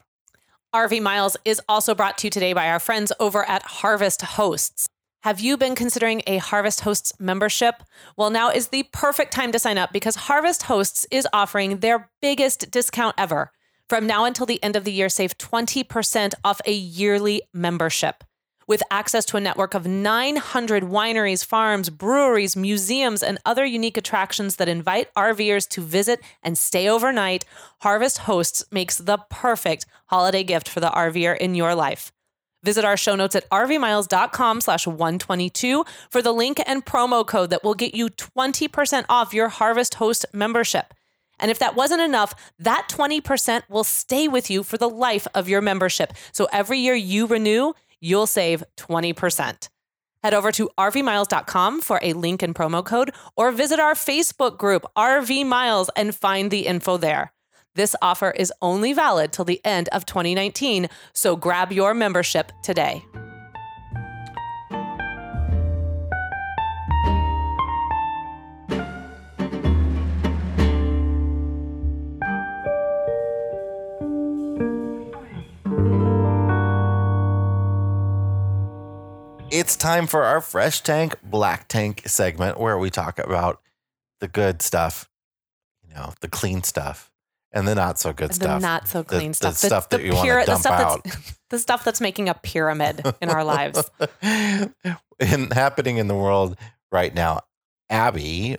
[0.74, 4.88] RV Miles is also brought to you today by our friends over at Harvest Hosts.
[5.22, 7.82] Have you been considering a Harvest Hosts membership?
[8.16, 12.10] Well, now is the perfect time to sign up because Harvest Hosts is offering their
[12.20, 13.52] biggest discount ever.
[13.88, 18.24] From now until the end of the year, save 20% off a yearly membership.
[18.68, 24.56] With access to a network of 900 wineries, farms, breweries, museums, and other unique attractions
[24.56, 27.44] that invite RVers to visit and stay overnight,
[27.82, 32.10] Harvest Hosts makes the perfect holiday gift for the RVer in your life.
[32.64, 37.62] Visit our show notes at rvmiles.com slash 122 for the link and promo code that
[37.62, 40.92] will get you 20% off your Harvest Host membership.
[41.38, 45.48] And if that wasn't enough, that 20% will stay with you for the life of
[45.48, 46.12] your membership.
[46.32, 49.68] So every year you renew, you'll save 20%.
[50.22, 54.84] Head over to rvmiles.com for a link and promo code or visit our Facebook group,
[54.96, 57.32] RV Miles, and find the info there.
[57.76, 63.04] This offer is only valid till the end of 2019, so grab your membership today.
[79.66, 83.60] It's time for our Fresh Tank Black Tank segment where we talk about
[84.20, 85.10] the good stuff,
[85.82, 87.10] you know, the clean stuff,
[87.50, 88.62] and the not so good the stuff.
[88.62, 89.54] not so The- clean the stuff.
[89.56, 91.06] stuff that you pyra- the dump out.
[91.50, 93.90] The stuff that's making a pyramid in our lives.
[94.22, 96.56] and happening in the world
[96.92, 97.40] right now.
[97.90, 98.58] Abby,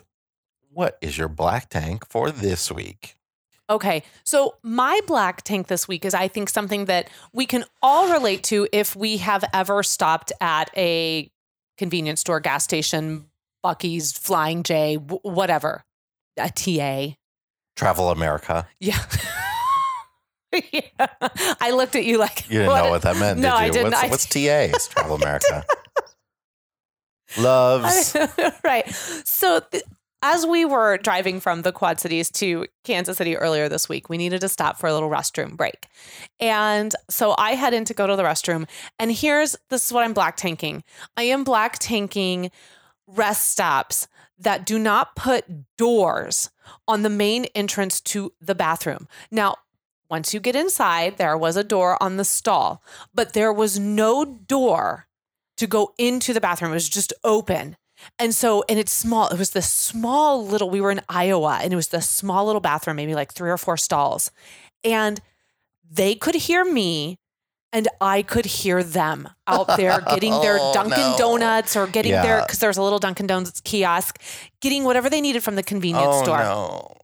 [0.70, 3.16] what is your black tank for this week?
[3.70, 8.10] Okay, so my black tank this week is, I think, something that we can all
[8.10, 11.30] relate to if we have ever stopped at a
[11.76, 13.26] convenience store, gas station,
[13.62, 15.84] Bucky's, Flying J, w- whatever,
[16.38, 17.14] a TA.
[17.76, 18.66] Travel America.
[18.80, 18.98] Yeah.
[20.72, 21.06] yeah.
[21.60, 23.64] I looked at you like You didn't know what that meant, No, did you?
[23.66, 23.90] I didn't.
[23.92, 24.74] What's, I- what's TA?
[24.74, 25.64] It's Travel America.
[27.38, 28.16] Loves.
[28.64, 28.88] right.
[28.88, 29.84] So, th-
[30.22, 34.18] as we were driving from the Quad Cities to Kansas City earlier this week, we
[34.18, 35.86] needed to stop for a little restroom break.
[36.40, 38.68] And so I head in to go to the restroom.
[38.98, 40.82] And here's this is what I'm black tanking
[41.16, 42.50] I am black tanking
[43.06, 44.08] rest stops
[44.38, 45.44] that do not put
[45.76, 46.50] doors
[46.86, 49.08] on the main entrance to the bathroom.
[49.30, 49.56] Now,
[50.10, 52.82] once you get inside, there was a door on the stall,
[53.14, 55.06] but there was no door
[55.58, 56.70] to go into the bathroom.
[56.70, 57.76] It was just open.
[58.18, 59.28] And so, and it's small.
[59.28, 62.60] It was this small little, we were in Iowa and it was this small little
[62.60, 64.30] bathroom, maybe like three or four stalls.
[64.84, 65.20] And
[65.90, 67.18] they could hear me
[67.72, 71.16] and I could hear them out there getting their Oh, Dunkin' no.
[71.18, 72.42] Donuts or getting their, Yeah.
[72.44, 74.20] because there's a little Dunkin' Donuts kiosk,
[74.60, 76.38] getting whatever they needed from the convenience oh, store.
[76.38, 76.94] no.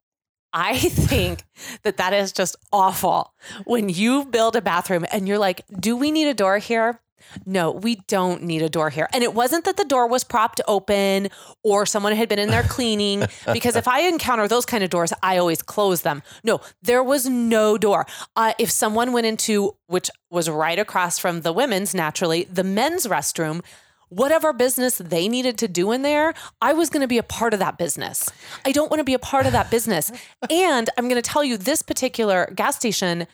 [0.56, 1.42] I think
[1.82, 3.34] that that is just awful.
[3.64, 7.00] When you build a bathroom and you're like, do we need a door here?
[7.46, 9.08] No, we don't need a door here.
[9.12, 11.28] And it wasn't that the door was propped open
[11.62, 15.12] or someone had been in there cleaning, because if I encounter those kind of doors,
[15.22, 16.22] I always close them.
[16.42, 18.06] No, there was no door.
[18.36, 23.06] Uh, if someone went into, which was right across from the women's, naturally, the men's
[23.06, 23.62] restroom,
[24.08, 27.52] whatever business they needed to do in there, I was going to be a part
[27.52, 28.30] of that business.
[28.64, 30.10] I don't want to be a part of that business.
[30.50, 33.26] And I'm going to tell you this particular gas station,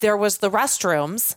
[0.00, 1.36] there was the restrooms,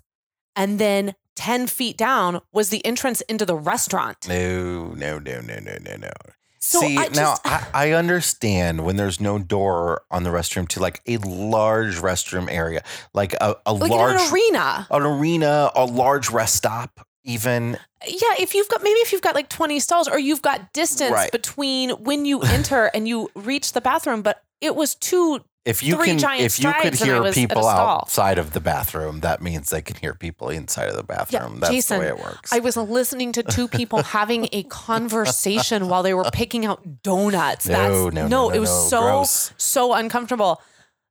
[0.56, 4.28] and then 10 feet down was the entrance into the restaurant.
[4.28, 6.12] No, no, no, no, no, no, no.
[6.60, 10.80] So See, I now I, I understand when there's no door on the restroom to
[10.80, 14.88] like a large restroom area, like a, a Like large an arena.
[14.90, 17.78] an arena, a large rest stop, even.
[18.08, 21.12] Yeah, if you've got maybe if you've got like 20 stalls or you've got distance
[21.12, 21.32] Right.
[21.34, 25.96] between when you enter and you reach the bathroom, but it was too If you
[25.96, 28.52] Three can, if you could strides and I hear was at a people outside of
[28.52, 31.62] the bathroom, that means they can hear people inside of the bathroom.
[31.62, 32.52] That's Jason, the way it works.
[32.52, 37.66] I was listening to two people having a conversation while they were picking out donuts.
[37.66, 37.74] No,
[38.06, 38.90] That's, no, no, it no, was no.
[38.90, 39.54] so Gross.
[39.56, 40.62] so uncomfortable.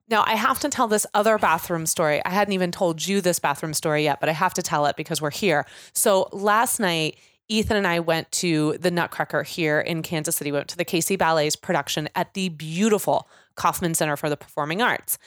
[0.08, 2.22] Now I have to tell this other bathroom story.
[2.22, 4.96] I hadn't even told you this bathroom story yet, but I have to tell it
[4.96, 5.64] because we're here.
[5.94, 7.16] So last night,
[7.52, 10.50] Ethan and I went to the Nutcracker here in Kansas City.
[10.50, 14.80] We went to the KC Ballet's production at the beautiful Kauffman Center for the Performing
[14.80, 15.18] Arts.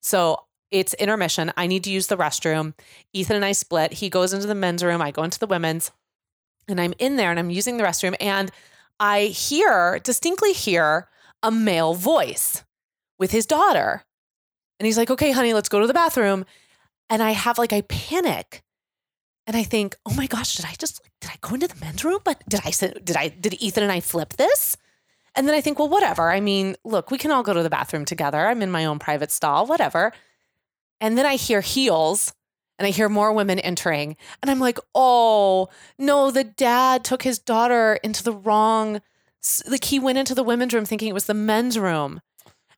[0.00, 1.52] So it's intermission.
[1.58, 2.72] I need to use the restroom.
[3.12, 3.92] Ethan and I split.
[3.92, 5.02] He goes into the men's room.
[5.02, 5.92] I go into the women's.
[6.68, 8.16] And I'm in there and I'm using the restroom.
[8.18, 8.50] And
[8.98, 11.08] I hear, distinctly hear,
[11.42, 12.64] a male voice
[13.18, 14.04] with his daughter.
[14.80, 16.46] And he's like, okay, honey, let's go to the bathroom.
[17.10, 18.63] And I have like, I panic.
[19.46, 22.04] And I think, oh my gosh, did I just, did I go into the men's
[22.04, 22.20] room?
[22.24, 24.76] But did I, did I, did Ethan and I flip this?
[25.34, 26.30] And then I think, well, whatever.
[26.30, 28.46] I mean, look, we can all go to the bathroom together.
[28.46, 30.12] I'm in my own private stall, whatever.
[31.00, 32.32] And then I hear heels
[32.78, 34.16] and I hear more women entering.
[34.42, 35.68] And I'm like, oh,
[35.98, 39.00] no, the dad took his daughter into the wrong,
[39.68, 42.20] like he went into the women's room thinking it was the men's room.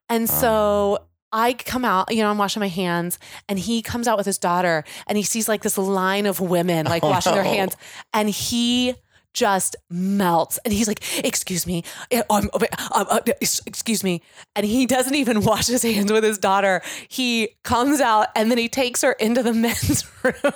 [0.09, 1.05] And so oh.
[1.37, 4.39] I come out, you know, I'm washing my hands, and he comes out with his
[4.39, 7.77] daughter, and he sees like this line of women like Oh, washing their hands,
[8.11, 8.95] and he
[9.33, 10.57] just melts.
[10.65, 14.23] And he's like, "Excuse me, eh, um, uh, uh, uh, ex- excuse me,"
[14.55, 16.81] and he doesn't even wash his hands with his daughter.
[17.07, 20.53] He comes out, and then he takes her into the men's room.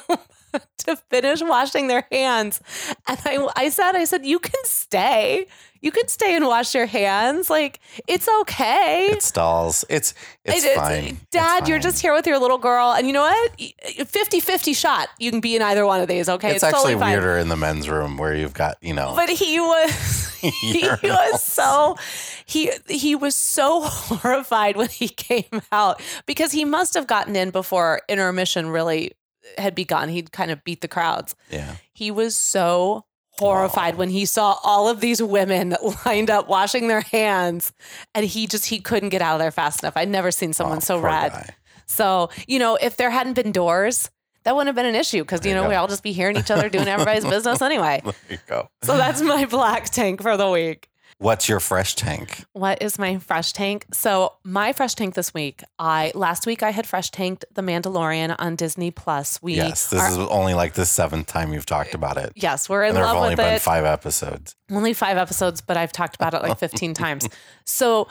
[0.80, 2.60] to finish washing their hands.
[3.08, 5.46] And I, I said, I said, you can stay.
[5.82, 7.50] You can stay and wash your hands.
[7.50, 9.08] Like, it's okay.
[9.12, 9.84] it stalls.
[9.90, 10.14] It's
[10.46, 11.04] it's, It- fine.
[11.06, 11.82] It's Dad, you're fine.
[11.84, 12.92] just here with your little girl.
[12.94, 13.60] And you know what?
[14.08, 15.10] 50 50 shot.
[15.18, 16.30] You can be in either one of these.
[16.30, 16.54] Okay.
[16.56, 19.14] It's, actually totally weirder in the men's room where you've got you know.
[19.16, 21.98] But he was he was so
[22.46, 27.50] he he was so horrified when he came out because he must have gotten in
[27.52, 29.12] before intermission really
[29.58, 30.10] had begun.
[30.10, 31.36] He'd kind of beat the crowds.
[31.50, 31.76] yeah.
[31.94, 33.06] He was so
[33.42, 35.76] horrified when he saw all of these women
[36.06, 37.74] lined up washing their hands
[38.14, 39.98] and he just he couldn't get out of there fast enough.
[39.98, 41.32] I'd never seen someone so red.
[41.32, 41.50] guy.
[41.88, 44.10] So, you know, if there hadn't been doors,
[44.44, 45.70] that wouldn't have been an issue because, you you know, go.
[45.70, 48.02] we all just be hearing each other doing everybody's business anyway.
[48.04, 48.70] There you go.
[48.84, 50.88] So that's my black tank for the week.
[51.22, 52.46] What's your fresh tank?
[52.54, 53.86] What is my fresh tank?
[53.94, 58.36] So my fresh tank this week, I last week I had fresh tanked The Mandalorian
[58.40, 59.40] on Disney Plus.
[59.40, 62.32] We yes, this are- is only like the seventh time you've talked about it.
[62.36, 63.62] yes, we're in And there have love only with been it.
[63.62, 64.56] five episodes.
[64.72, 67.30] only five episodes, but I've talked about it like 15 times.
[67.66, 68.08] So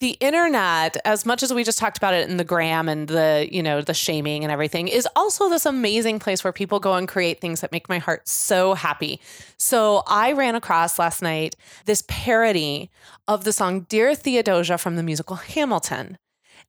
[0.00, 3.48] the internet, as much as we just talked about it in the gram and the,
[3.50, 7.08] you know, the shaming and everything, is also this amazing place where people go and
[7.08, 9.20] create things that make my heart so happy.
[9.56, 12.90] So I ran across last night this parody
[13.28, 16.18] of the song Dear Theodosia from the musical Hamilton.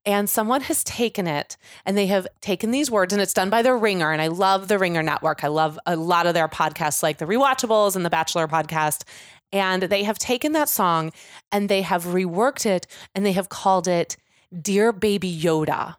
[0.08, 3.64] And someone has taken it and they have taken these words, and it's done by
[3.64, 4.12] The Ringer.
[4.12, 5.44] And I love The Ringer Network.
[5.44, 9.04] I love a lot of their podcasts, like The Rewatchables and The Bachelor podcast.
[9.52, 11.12] And they have taken that song
[11.52, 14.18] and they have reworked it and they have called it
[14.62, 15.96] Dear Baby Yoda.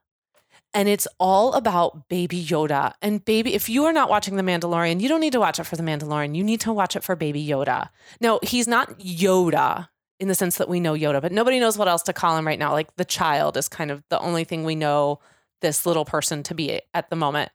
[0.74, 2.92] And it's all about Baby Yoda.
[3.00, 5.64] And baby, if you are not watching The Mandalorian, you don't need to watch it
[5.64, 6.36] for The Mandalorian.
[6.36, 7.88] You need to watch it for Baby Yoda.
[8.20, 9.88] No, he's not Yoda
[10.20, 12.46] in the sense that we know Yoda, but nobody knows what else to call him
[12.46, 12.72] right now.
[12.72, 15.20] Like the child is kind of the only thing we know
[15.62, 17.50] this little person to be at the moment.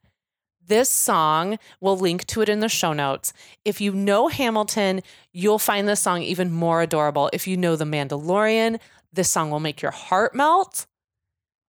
[0.67, 3.33] This song, we'll link to it in the show notes.
[3.65, 5.01] If you know Hamilton,
[5.33, 7.29] you'll find this song even more adorable.
[7.33, 8.79] If you know The Mandalorian,
[9.11, 10.85] this song will make your heart melt.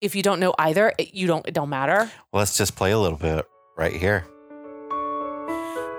[0.01, 1.47] If you don't know either, it, you don't.
[1.47, 2.11] It don't matter.
[2.33, 3.45] Let's just play a little bit
[3.77, 4.27] right here.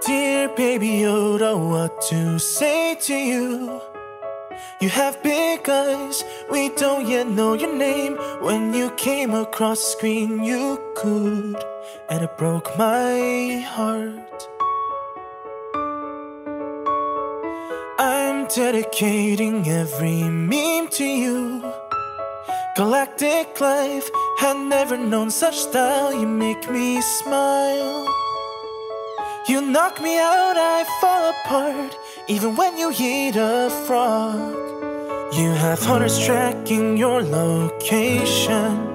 [0.05, 3.92] Dear baby Yoda, what to say to you?
[4.81, 8.15] You have big eyes, we don't yet know your name.
[8.41, 11.57] When you came across the screen, you could,
[12.09, 14.47] and it broke my heart.
[17.99, 21.61] I'm dedicating every meme to you.
[22.75, 26.13] Galactic life had never known such style.
[26.13, 28.05] You make me smile.
[29.47, 31.97] You knock me out, I fall apart,
[32.27, 34.55] even when you eat a frog.
[35.33, 38.89] You have hunters tracking your location.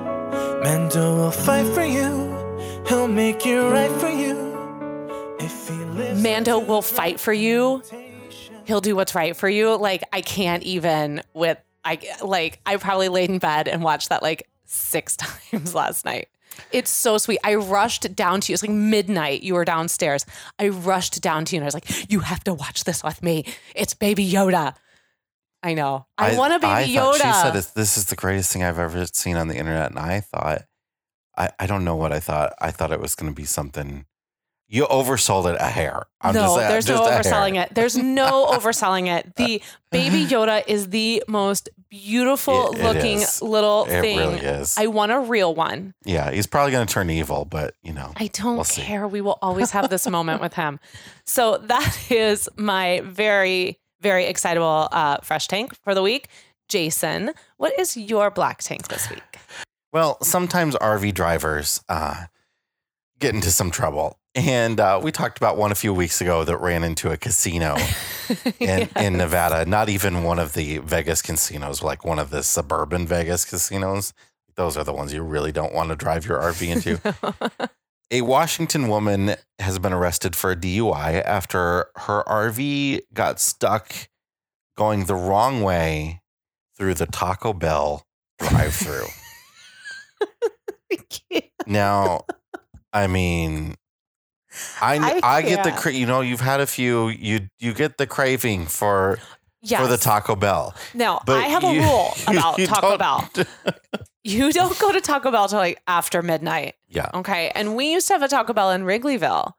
[0.62, 5.36] Mando will fight for you, he'll make it right for you.
[5.40, 7.82] If he lives Mando will fight for you.
[8.64, 9.76] He'll do what's right for you.
[9.76, 14.22] Like I can't even with I like I probably laid in bed and watched that
[14.22, 15.16] like six
[15.50, 16.28] times last night.
[16.72, 17.38] It's so sweet.
[17.44, 18.54] I rushed down to you.
[18.54, 19.42] It's like midnight.
[19.42, 20.26] You were downstairs.
[20.58, 23.22] I rushed down to you and I was like, "You have to watch this with
[23.22, 23.44] me.
[23.74, 24.74] It's Baby Yoda."
[25.62, 26.06] I know.
[26.16, 27.14] I, want a Baby I Yoda.
[27.14, 30.20] She said this is the greatest thing I've ever seen on the internet, and I
[30.20, 30.62] thought,
[31.36, 32.54] I, I don't know what I thought.
[32.60, 34.06] I thought it was going to be something.
[34.68, 36.04] You oversold it a hair.
[36.20, 37.22] I'm no, just there's no just hair.
[37.22, 37.74] overselling it.
[37.74, 39.34] There's no overselling it.
[39.36, 43.40] The baby Yoda is the most beautiful It- it looking is.
[43.42, 44.18] little It thing.
[44.18, 44.76] really is.
[44.78, 45.94] I want a real one.
[46.04, 48.82] yeah, he's probably going to turn evil, but you know, I don't We'll see.
[48.82, 49.06] care.
[49.08, 50.80] We will always have this moment with him.
[51.24, 56.28] So that is my very, very excitable uh, fresh tank for the week.
[56.68, 59.22] Jason, what is your black tank this week?
[59.92, 62.26] Well, sometimes RV drivers uh,
[63.18, 64.18] get into some trouble.
[64.34, 67.76] And uh, we talked about one a few weeks ago that ran into a casino
[68.60, 69.64] in, in Nevada.
[69.64, 74.12] Not even one of the Vegas casinos, like one of the suburban Vegas casinos.
[74.54, 77.70] Those are the ones you really don't want to drive your RV into.
[78.10, 84.08] a Washington woman has been arrested for a DUI after her RV got stuck
[84.76, 86.22] going the wrong way
[86.76, 88.06] through the Taco Bell
[88.38, 89.06] drive through.
[91.68, 92.24] Now,
[92.92, 93.74] I mean,
[94.80, 97.98] I I I, get the cra- you know you've had a few you you get
[97.98, 99.18] the craving for
[99.62, 99.80] yes.
[99.80, 100.74] for the Taco Bell.
[100.94, 103.30] Now, but I have a you- rule about you Taco don't- Bell.
[104.24, 106.74] You don't go to Taco Bell till like after midnight.
[106.88, 107.50] Yeah, Okay.
[107.54, 109.52] And we used to have a Taco Bell in Wrigleyville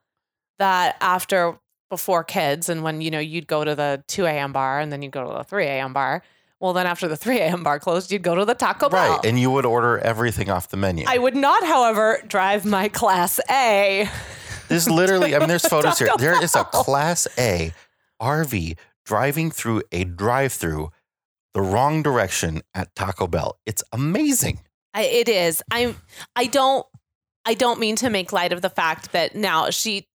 [0.60, 1.58] that after
[1.88, 4.52] before kids and when you know you'd go to the 2 a.m.
[4.52, 5.92] bar and then you'd go to the 3 a.m.
[5.92, 6.22] bar.
[6.60, 7.62] Well, then after the 3 a.m.
[7.62, 9.12] bar closed, you'd go to the Taco Bell.
[9.16, 9.24] right.
[9.24, 11.06] And you would order everything off the menu.
[11.08, 14.08] I would not, however, drive my class A.
[14.68, 16.10] There's literally, I mean, there's photos here.
[16.18, 17.72] There is a Class A
[18.20, 20.90] RV driving through a drive-through
[21.54, 23.58] the wrong direction at Taco Bell.
[23.66, 24.60] It's amazing.
[24.94, 25.62] I, it is.
[25.70, 25.96] I'm.
[26.36, 26.86] I don't.
[27.44, 30.06] I don't mean to make light of the fact that now she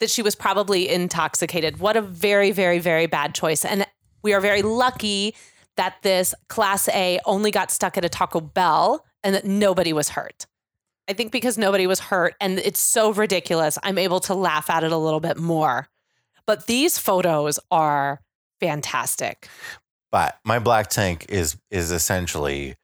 [0.00, 1.80] that she was probably intoxicated.
[1.80, 3.64] What a very, very, very bad choice.
[3.64, 3.86] And
[4.22, 5.34] we are very lucky
[5.76, 10.10] that this class A only got stuck at a Taco Bell and that nobody was
[10.10, 10.46] hurt.
[11.08, 14.84] I think because nobody was hurt and it's so ridiculous, I'm able to laugh at
[14.84, 15.88] it a little bit more.
[16.46, 18.20] But these photos are
[18.60, 19.48] fantastic.
[20.10, 22.76] But my black tank is is essentially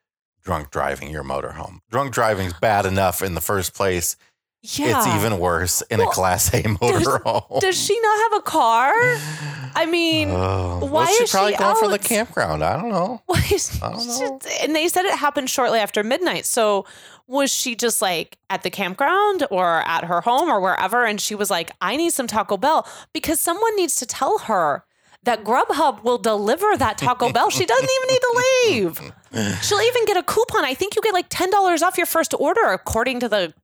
[0.42, 1.78] drunk driving your motorhome.
[1.90, 4.16] Drunk driving's bad enough in the first place.
[4.62, 4.98] Yeah.
[4.98, 7.60] It's even worse in a Class A motorhome.
[7.60, 8.92] Does she not have a car?
[9.74, 12.62] I mean, Oh, why well, she's is probably she going for the campground.
[12.62, 13.20] I don't know.
[13.26, 14.38] why is I don't know.
[14.62, 16.46] and they said it happened shortly after midnight.
[16.46, 16.86] So
[17.26, 21.04] was she just like at the campground or at her home or wherever?
[21.04, 24.84] And she was like, I need some Taco Bell because someone needs to tell her
[25.24, 27.50] that Grubhub will deliver that Taco Bell.
[27.50, 29.12] She doesn't even need to leave.
[29.62, 30.64] She'll even get a coupon.
[30.64, 33.54] I think you get like $10 off your first order, according to the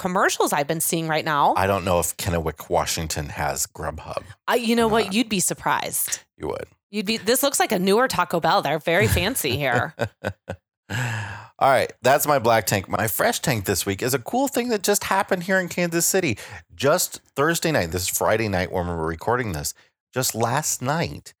[0.00, 1.52] commercials I've been seeing right now.
[1.58, 4.22] I don't know if Kennewick, Washington has Grubhub.
[4.48, 5.12] I, you know what?
[5.12, 6.20] You'd be surprised.
[6.38, 6.64] You would.
[6.90, 7.18] You'd be.
[7.18, 8.62] This looks like a newer Taco Bell.
[8.62, 9.94] They're very fancy here.
[10.90, 12.88] All right, that's my black tank.
[12.88, 16.06] My fresh tank this week is a cool thing that just happened here in Kansas
[16.06, 16.38] City.
[16.74, 19.74] Just Thursday night, this is Friday night when we're recording this.
[20.14, 21.34] Just last night,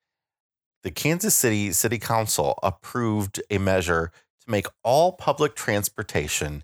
[0.82, 4.12] the Kansas City City Council approved a measure
[4.44, 6.62] to make all public transportation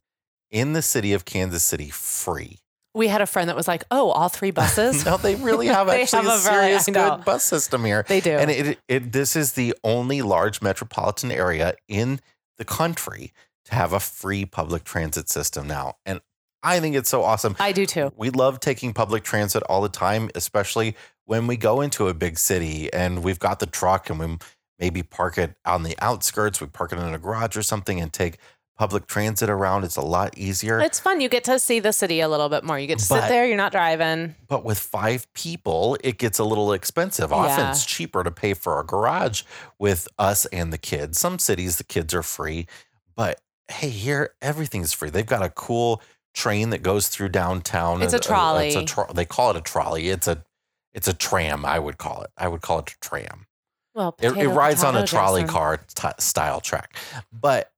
[0.51, 2.59] in the city of Kansas City free.
[2.95, 5.87] we had a friend that was like, "Oh, all three buses." no, they really have
[5.89, 8.05] They actually have a a very- serious good bus system here.
[8.09, 8.31] They do.
[8.31, 12.21] And it, it this is the only large metropolitan area in
[12.59, 13.33] the country
[13.67, 15.97] to have a free public transit system now.
[16.07, 16.21] And
[16.63, 17.55] I think it's so awesome.
[17.61, 18.13] I do too.
[18.17, 22.39] We love taking public transit all the time, especially when we go into a big
[22.39, 24.39] city and we've got the truck and we
[24.79, 28.13] maybe park it on the outskirts, we park it in a garage or something and
[28.13, 28.39] take
[28.77, 29.85] public transit around.
[29.85, 30.81] It's a lot easier.
[30.81, 31.21] It's fun.
[31.21, 32.79] You get to see the city a little bit more.
[32.79, 33.47] You get to But- sit there.
[33.47, 34.35] You're not driving.
[34.49, 37.33] But with five people, it gets a little expensive.
[37.33, 37.71] Often Yeah.
[37.71, 39.43] it's cheaper to pay for a garage
[39.79, 41.19] with us and the kids.
[41.19, 42.67] Some cities, the kids are free,
[43.15, 45.11] but hey, here everything's free.
[45.11, 46.03] They've got a cool
[46.35, 48.03] train that goes through downtown.
[48.03, 48.85] It's a It's trolley.
[48.85, 50.11] tro- they call it a trolley.
[50.11, 50.45] It's a
[50.93, 51.65] it's a tram.
[51.65, 52.31] I would call it.
[52.39, 53.47] I would call it a tram.
[53.95, 56.95] Well, It, it rides on a trolley car t- style track,
[57.33, 57.71] but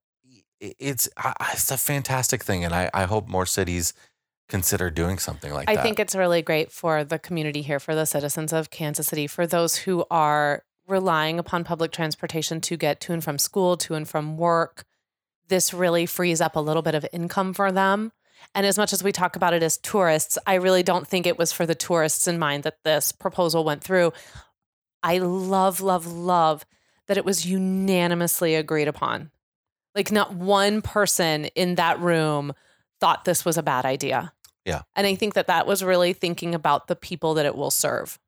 [0.59, 1.09] it's
[1.53, 3.93] it's a fantastic thing, and I, I hope more cities
[4.47, 5.81] consider doing something like I that.
[5.81, 9.27] I think it's really great for the community here, for the citizens of Kansas City,
[9.27, 13.93] for those who are relying upon public transportation to get to and from school, to
[13.93, 14.85] and from work.
[15.47, 18.11] This really frees up a little bit of income for them.
[18.55, 21.37] And as much as we talk about it as tourists, I really don't think it
[21.37, 24.13] was for the tourists in mind that this proposal went through.
[25.03, 26.65] I love, love, love
[27.07, 29.31] that it was unanimously agreed upon.
[29.95, 32.53] Like, not one person in that room
[32.99, 34.33] thought this was a bad idea.
[34.65, 34.81] Yeah.
[34.95, 38.19] And I think that that was really thinking about the people that it will serve.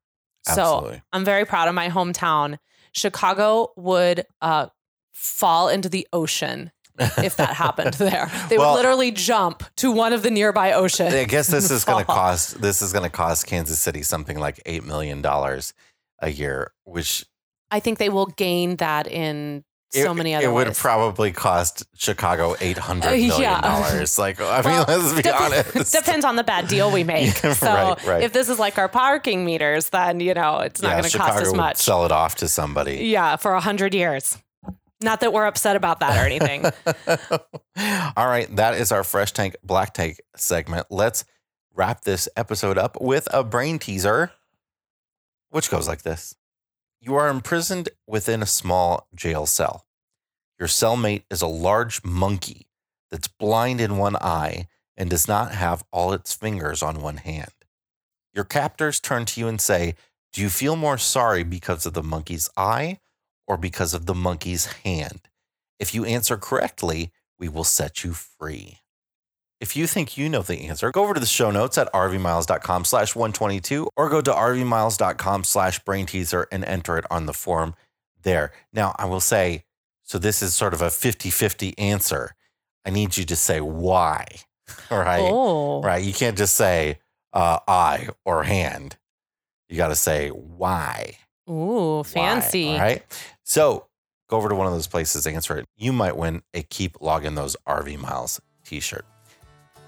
[0.44, 1.02] So Absolutely.
[1.14, 2.58] I'm very proud of my hometown.
[2.94, 4.68] Chicago would uh,
[5.12, 6.72] fall into the ocean
[7.18, 8.30] if that happened there.
[8.50, 11.14] They Well- would literally jump to one of the nearby oceans.
[11.14, 14.40] I guess this is going to cost this is going to cost Kansas City something
[14.40, 15.74] like eight million dollars
[16.20, 17.26] a year, which
[17.70, 19.64] I think they will gain that in
[19.94, 20.80] so many other it would ways.
[20.80, 23.62] probably cost Chicago eight hundred Uh, million yeah.
[23.62, 24.18] dollars.
[24.18, 25.94] Like I mean, Well, let's be dep- honest.
[25.94, 27.42] Depends on the bad deal we make.
[27.44, 28.24] Yeah, so right, right.
[28.24, 31.18] if this is like our parking meters, then you know it's not yeah, going to
[31.18, 31.78] cost as much.
[31.78, 33.06] sell it off to somebody.
[33.08, 34.38] yeah, for a hundred years.
[35.04, 36.64] Not that we're upset about that or anything.
[38.16, 40.88] All right, that is our fresh tank black tank segment.
[40.92, 41.26] Let's
[41.74, 44.32] wrap this episode up with a brain teaser,
[45.50, 46.36] which goes like this:
[47.04, 49.88] You are imprisoned within a small jail cell.
[50.60, 52.68] Your cellmate is a large monkey
[53.10, 57.52] that's blind in one eye and does not have all its fingers on one hand.
[58.36, 59.96] Your captors turn to you and say,
[60.32, 63.00] Do you feel more sorry because of the monkey's eye
[63.48, 65.22] or because of the monkey's hand?
[65.80, 68.81] If you answer correctly, we will set you free.
[69.62, 72.84] If you think you know the answer, go over to the show notes at rvmiles.com
[72.84, 77.76] slash 122 or go to rvmiles.com slash brain teaser and enter it on the form
[78.24, 78.52] there.
[78.74, 79.66] Now, I will say,
[80.02, 82.32] so this is sort of a 50-50 answer.
[82.84, 84.26] I need you to say why,
[84.92, 85.22] all right?
[85.22, 86.04] Oh, Right.
[86.04, 86.98] You can't just say
[87.32, 88.98] uh, eye or hand.
[89.70, 91.18] You got to say why.
[91.48, 92.70] ooh, Why, fancy.
[92.74, 93.04] all right.
[93.44, 93.86] So
[94.28, 95.68] go over to one of those places, answer it.
[95.78, 99.06] You might win a Keep Logging Those RV Miles t shirt.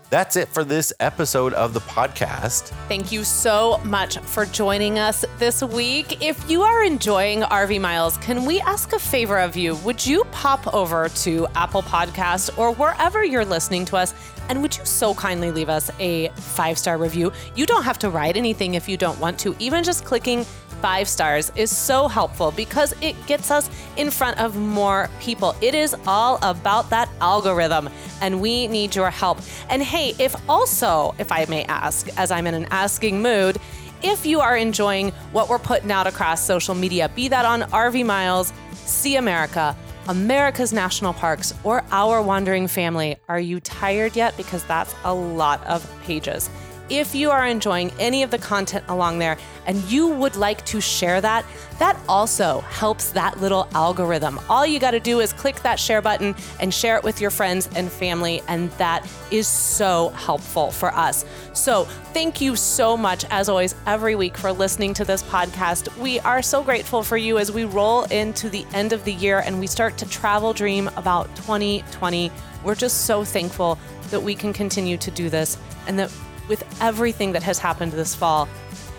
[0.09, 2.69] That's it for this episode of the podcast.
[2.87, 6.21] Thank you so much for joining us this week.
[6.23, 9.75] If you are enjoying RV Miles, can we ask a favor of you?
[9.77, 14.13] Would you pop over to Apple Podcasts or wherever you're listening to us?
[14.49, 17.31] And would you so kindly leave us a five star review?
[17.55, 19.55] You don't have to write anything if you don't want to.
[19.57, 20.45] Even just clicking
[20.83, 25.55] five stars is so helpful because it gets us in front of more people.
[25.61, 27.87] It is all about that algorithm,
[28.19, 29.39] and we need your help.
[29.69, 33.59] And hey, if also, if I may ask, as I'm in an asking mood,
[34.01, 38.05] if you are enjoying what we're putting out across social media, be that on RV
[38.05, 39.77] Miles, See America,
[40.09, 43.15] America's national parks, or Our Wandering Family.
[43.29, 44.35] Are you tired yet?
[44.35, 46.49] Because that's a lot of pages.
[46.89, 50.81] If you are enjoying any of the content along there and you would like to
[50.81, 51.45] share that,
[51.79, 54.39] that also helps that little algorithm.
[54.49, 57.31] All you got to do is click that share button and share it with your
[57.31, 61.25] friends and family, and that is so helpful for us.
[61.53, 65.95] So, thank you so much, as always, every week for listening to this podcast.
[65.97, 69.39] We are so grateful for you as we roll into the end of the year
[69.39, 72.31] and we start to travel dream about 2020.
[72.63, 73.79] We're just so thankful
[74.09, 75.57] that we can continue to do this
[75.87, 76.11] and that
[76.47, 78.47] with everything that has happened this fall,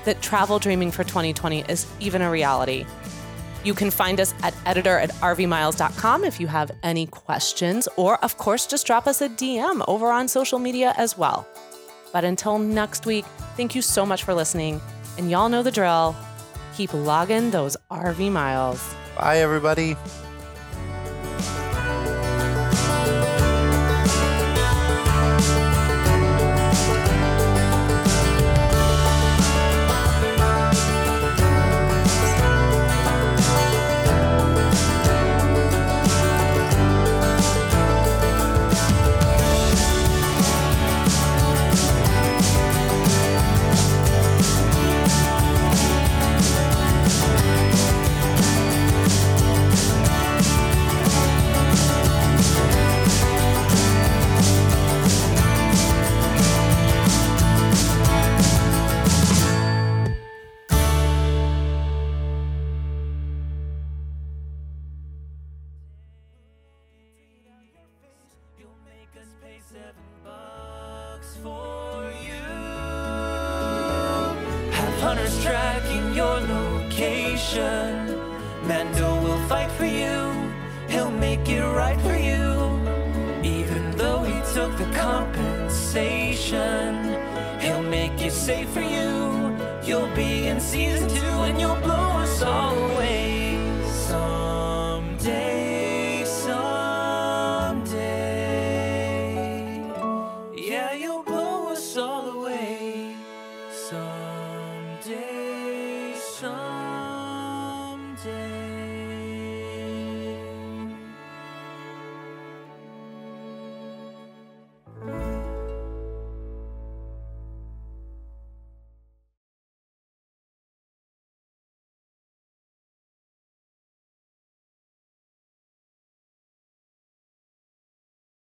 [0.04, 2.86] that travel dreaming for 2020 is even a reality.
[3.64, 8.36] You can find us at editor at rvmiles.com if you have any questions, or of
[8.36, 11.48] course, just drop us a DM over on social media as well.
[12.12, 13.24] But until next week,
[13.56, 14.80] thank you so much for listening.
[15.16, 16.14] And y'all know the drill.
[16.76, 18.94] Keep logging those RV miles.
[19.16, 19.96] Bye, everybody.